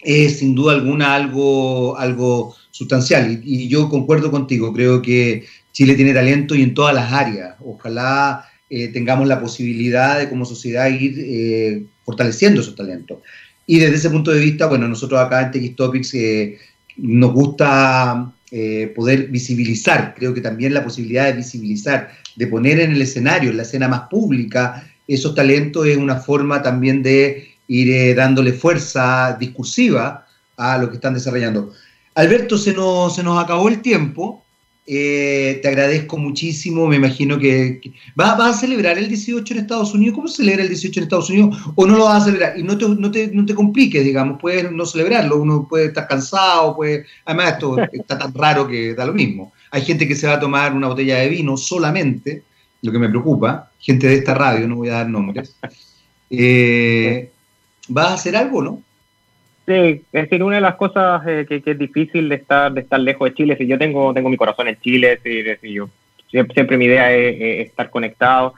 [0.01, 3.41] es sin duda alguna algo, algo sustancial.
[3.45, 7.57] Y, yo concuerdo contigo, creo que Chile tiene talento y en todas las áreas.
[7.64, 13.18] Ojalá eh, tengamos la posibilidad de como sociedad ir eh, fortaleciendo esos talentos.
[13.66, 16.59] Y desde ese punto de vista, bueno, nosotros acá en TX Topics eh,
[16.97, 18.33] nos gusta
[18.97, 23.59] poder visibilizar, creo que también la posibilidad de visibilizar, de poner en el escenario, en
[23.59, 30.26] la escena más pública, esos talentos es una forma también de ir dándole fuerza discursiva
[30.57, 31.74] a lo que están desarrollando.
[32.15, 34.45] Alberto, se nos, se nos acabó el tiempo.
[34.91, 36.87] Eh, te agradezco muchísimo.
[36.87, 37.81] Me imagino que,
[38.15, 40.15] ¿vas, a celebrar el 18 en Estados Unidos.
[40.15, 41.59] ¿Cómo se celebra el 18 en Estados Unidos?
[41.75, 42.59] ¿O no lo vas a celebrar?
[42.59, 45.37] Y no te, no te, no te compliques, digamos, puedes no celebrarlo.
[45.37, 47.05] Uno puede estar cansado, puede...
[47.27, 49.53] además esto está tan raro que da lo mismo.
[49.71, 52.43] Hay gente que se va a tomar una botella de vino solamente,
[52.81, 55.55] lo que me preocupa, gente de esta radio, no voy a dar nombres.
[56.31, 57.31] Eh,
[57.89, 58.83] ¿Vas a hacer algo, no?
[59.69, 63.29] Sí, es decir, una de las cosas eh, que, es difícil de estar estar lejos
[63.29, 65.91] de Chile, si yo tengo tengo mi corazón en Chile, si, yo
[66.31, 68.55] siempre, mi idea es, estar conectado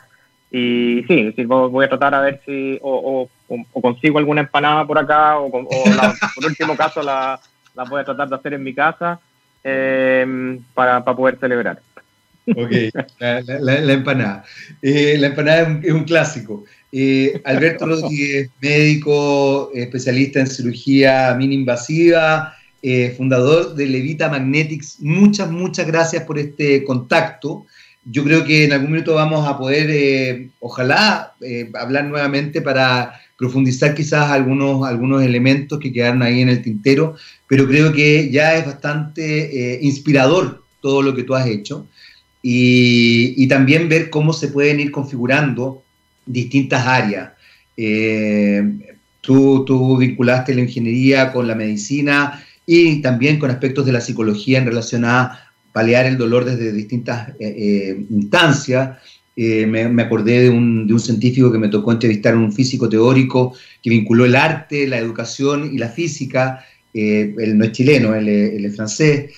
[0.52, 3.28] y sí, voy a tratar a ver si o,
[3.72, 7.40] consigo alguna empanada por acá o, por último caso la,
[7.88, 9.18] voy a tratar de hacer en mi casa
[9.64, 11.80] em, para, poder celebrar.
[12.46, 12.70] Ok,
[13.18, 14.44] la, empanada.
[14.80, 16.64] Eh, la empanada es un clásico.
[16.92, 24.96] Eh, Alberto Rodríguez, médico, especialista en cirugía mini-invasiva, eh, fundador de Levita Magnetics.
[25.00, 27.66] Muchas, muchas gracias por este contacto.
[28.04, 31.34] Yo creo que en algún minuto vamos a poder, eh, ojalá,
[31.78, 37.14] hablar nuevamente para profundizar quizás algunos, algunos elementos que quedaron ahí en el tintero,
[37.46, 41.86] pero creo que ya es bastante inspirador todo lo que tú has hecho
[42.42, 45.82] y, y también ver cómo se pueden ir configurando
[46.26, 47.30] distintas áreas.
[47.76, 48.62] Eh,
[49.20, 54.58] tú, tú, vinculaste la ingeniería con la medicina y también con aspectos de la psicología
[54.58, 58.98] en relación a paliar el dolor desde distintas eh, eh, instancias.
[59.36, 63.88] Me, acordé de un, de un, científico que me tocó entrevistar, un físico teórico que
[63.88, 66.62] vinculó el arte, la educación y la física.
[66.92, 69.32] él no es chileno, él, es francés,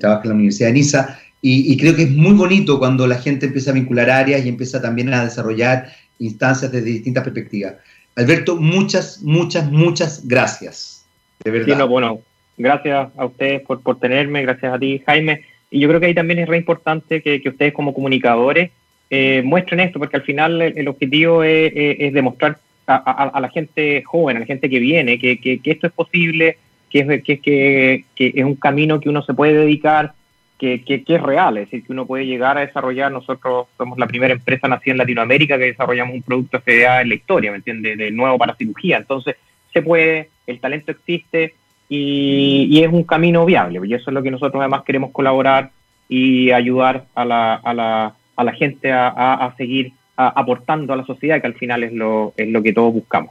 [0.00, 1.20] trabaja en la Universidad de Niza.
[1.42, 4.48] Y, y, creo que es muy bonito cuando la gente empieza a vincular áreas y
[4.48, 7.74] empieza también a desarrollar instancias desde distintas perspectivas.
[8.16, 11.06] Alberto, muchas, muchas, muchas gracias.
[11.42, 11.74] De verdad.
[11.74, 12.20] Sí, no, bueno,
[12.58, 15.42] gracias a ustedes por, por tenerme, gracias a ti, Jaime.
[15.70, 18.70] Y yo creo que ahí también es re importante que, que ustedes como comunicadores
[19.08, 24.02] eh, muestren esto, porque al final el, objetivo es, es, demostrar a, a, la gente
[24.04, 26.58] joven, a la gente que viene, que, que, esto es posible,
[26.90, 30.12] que es, que, que, que es un camino que uno se puede dedicar,
[30.60, 34.06] que, que, es real, es decir, que uno puede llegar a desarrollar, nosotros somos la
[34.06, 37.96] primera empresa nacida en Latinoamérica que desarrollamos un producto FDA en la historia, ¿me entiendes?,
[37.96, 39.36] de nuevo para cirugía, entonces
[39.72, 41.54] se puede, el talento existe
[41.88, 45.70] y, es un camino viable, y eso es lo que nosotros además queremos colaborar
[46.10, 51.06] y ayudar a la, a la, a la gente a, a, seguir aportando a la
[51.06, 53.30] sociedad, que al final es lo, es lo que todos buscamos.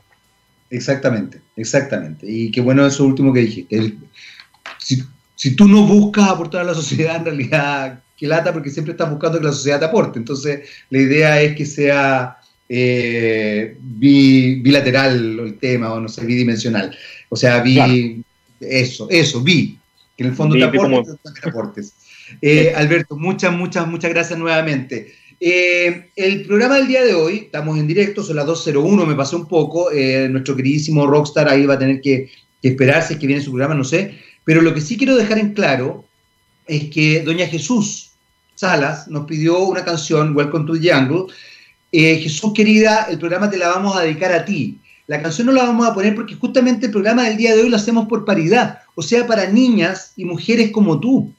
[0.72, 2.26] Exactamente, exactamente.
[2.28, 3.76] Y qué bueno eso último que dijiste.
[3.76, 3.98] El,
[4.80, 5.04] si,
[5.40, 9.10] si tú no buscas aportar a la sociedad, en realidad, qué lata, porque siempre estás
[9.10, 10.20] buscando que la sociedad te aporte.
[10.20, 16.94] Entonces, la idea es que sea eh, bilateral el tema, o no sé, bidimensional.
[17.30, 18.22] O sea, bi,
[18.60, 19.80] eso, eso, bi,
[20.18, 21.94] que en el fondo te aportes, te aportes.
[22.42, 25.14] Eh, Alberto, muchas, muchas, muchas gracias nuevamente.
[25.40, 29.38] Eh, el programa del día de hoy, estamos en directo, son las 2.01, me pasé
[29.38, 29.90] un poco,
[30.30, 32.30] nuestro queridísimo Rockstar ahí va a tener que,
[32.62, 35.54] que esperarse, que viene su programa, no sé, pero lo que sí quiero dejar en
[35.54, 36.06] claro
[36.66, 38.14] es que Doña Jesús
[38.56, 41.32] Salas nos pidió una canción, Welcome to the Jungle.
[41.92, 44.80] Eh, Jesús querida, el programa te la vamos a dedicar a ti.
[45.06, 47.70] La canción no la vamos a poner porque justamente el programa del día de hoy
[47.70, 51.32] lo hacemos por paridad, o sea, para niñas y mujeres como tú.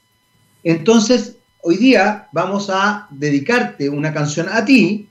[0.62, 5.08] Entonces, hoy día vamos a dedicarte una canción a ti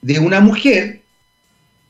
[0.00, 1.02] de una mujer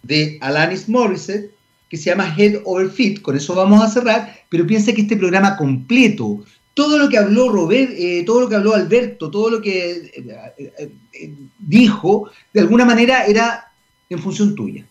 [0.03, 1.56] de Alanis Morissette
[1.89, 5.16] que se llama Head Over Feet, con eso vamos a cerrar, pero piensa que este
[5.16, 9.62] programa completo, todo lo que habló Robert, eh, todo lo que habló Alberto, todo lo
[9.62, 13.72] que eh, eh, dijo, de alguna manera era
[14.11, 14.84] en función tuya.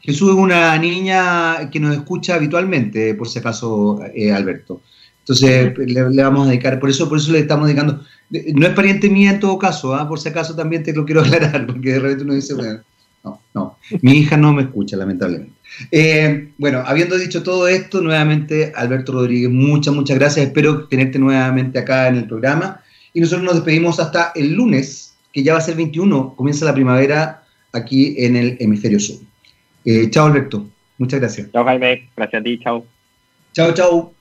[0.00, 4.00] Jesús es una niña que nos escucha habitualmente, por si acaso,
[4.34, 4.80] Alberto.
[5.20, 8.02] Entonces le, vamos a dedicar, por eso, por eso le estamos dedicando.
[8.54, 10.08] No es pariente mía en todo caso, ¿ah?
[10.08, 12.80] por si acaso también te lo quiero aclarar, porque de repente uno dice, bueno,
[13.24, 15.52] no, no, mi hija no me escucha, lamentablemente.
[15.90, 20.46] Eh, bueno, habiendo dicho todo esto, nuevamente, Alberto Rodríguez, muchas, muchas gracias.
[20.46, 22.82] Espero tenerte nuevamente acá en el programa.
[23.12, 26.74] Y nosotros nos despedimos hasta el lunes, que ya va a ser 21, comienza la
[26.74, 29.16] primavera aquí en el hemisferio sur.
[29.84, 30.66] Eh, chao, Alberto.
[30.98, 31.50] Muchas gracias.
[31.52, 32.08] Chao, Jaime.
[32.16, 32.58] Gracias a ti.
[32.58, 32.84] Chao.
[33.52, 34.19] Chao, chao.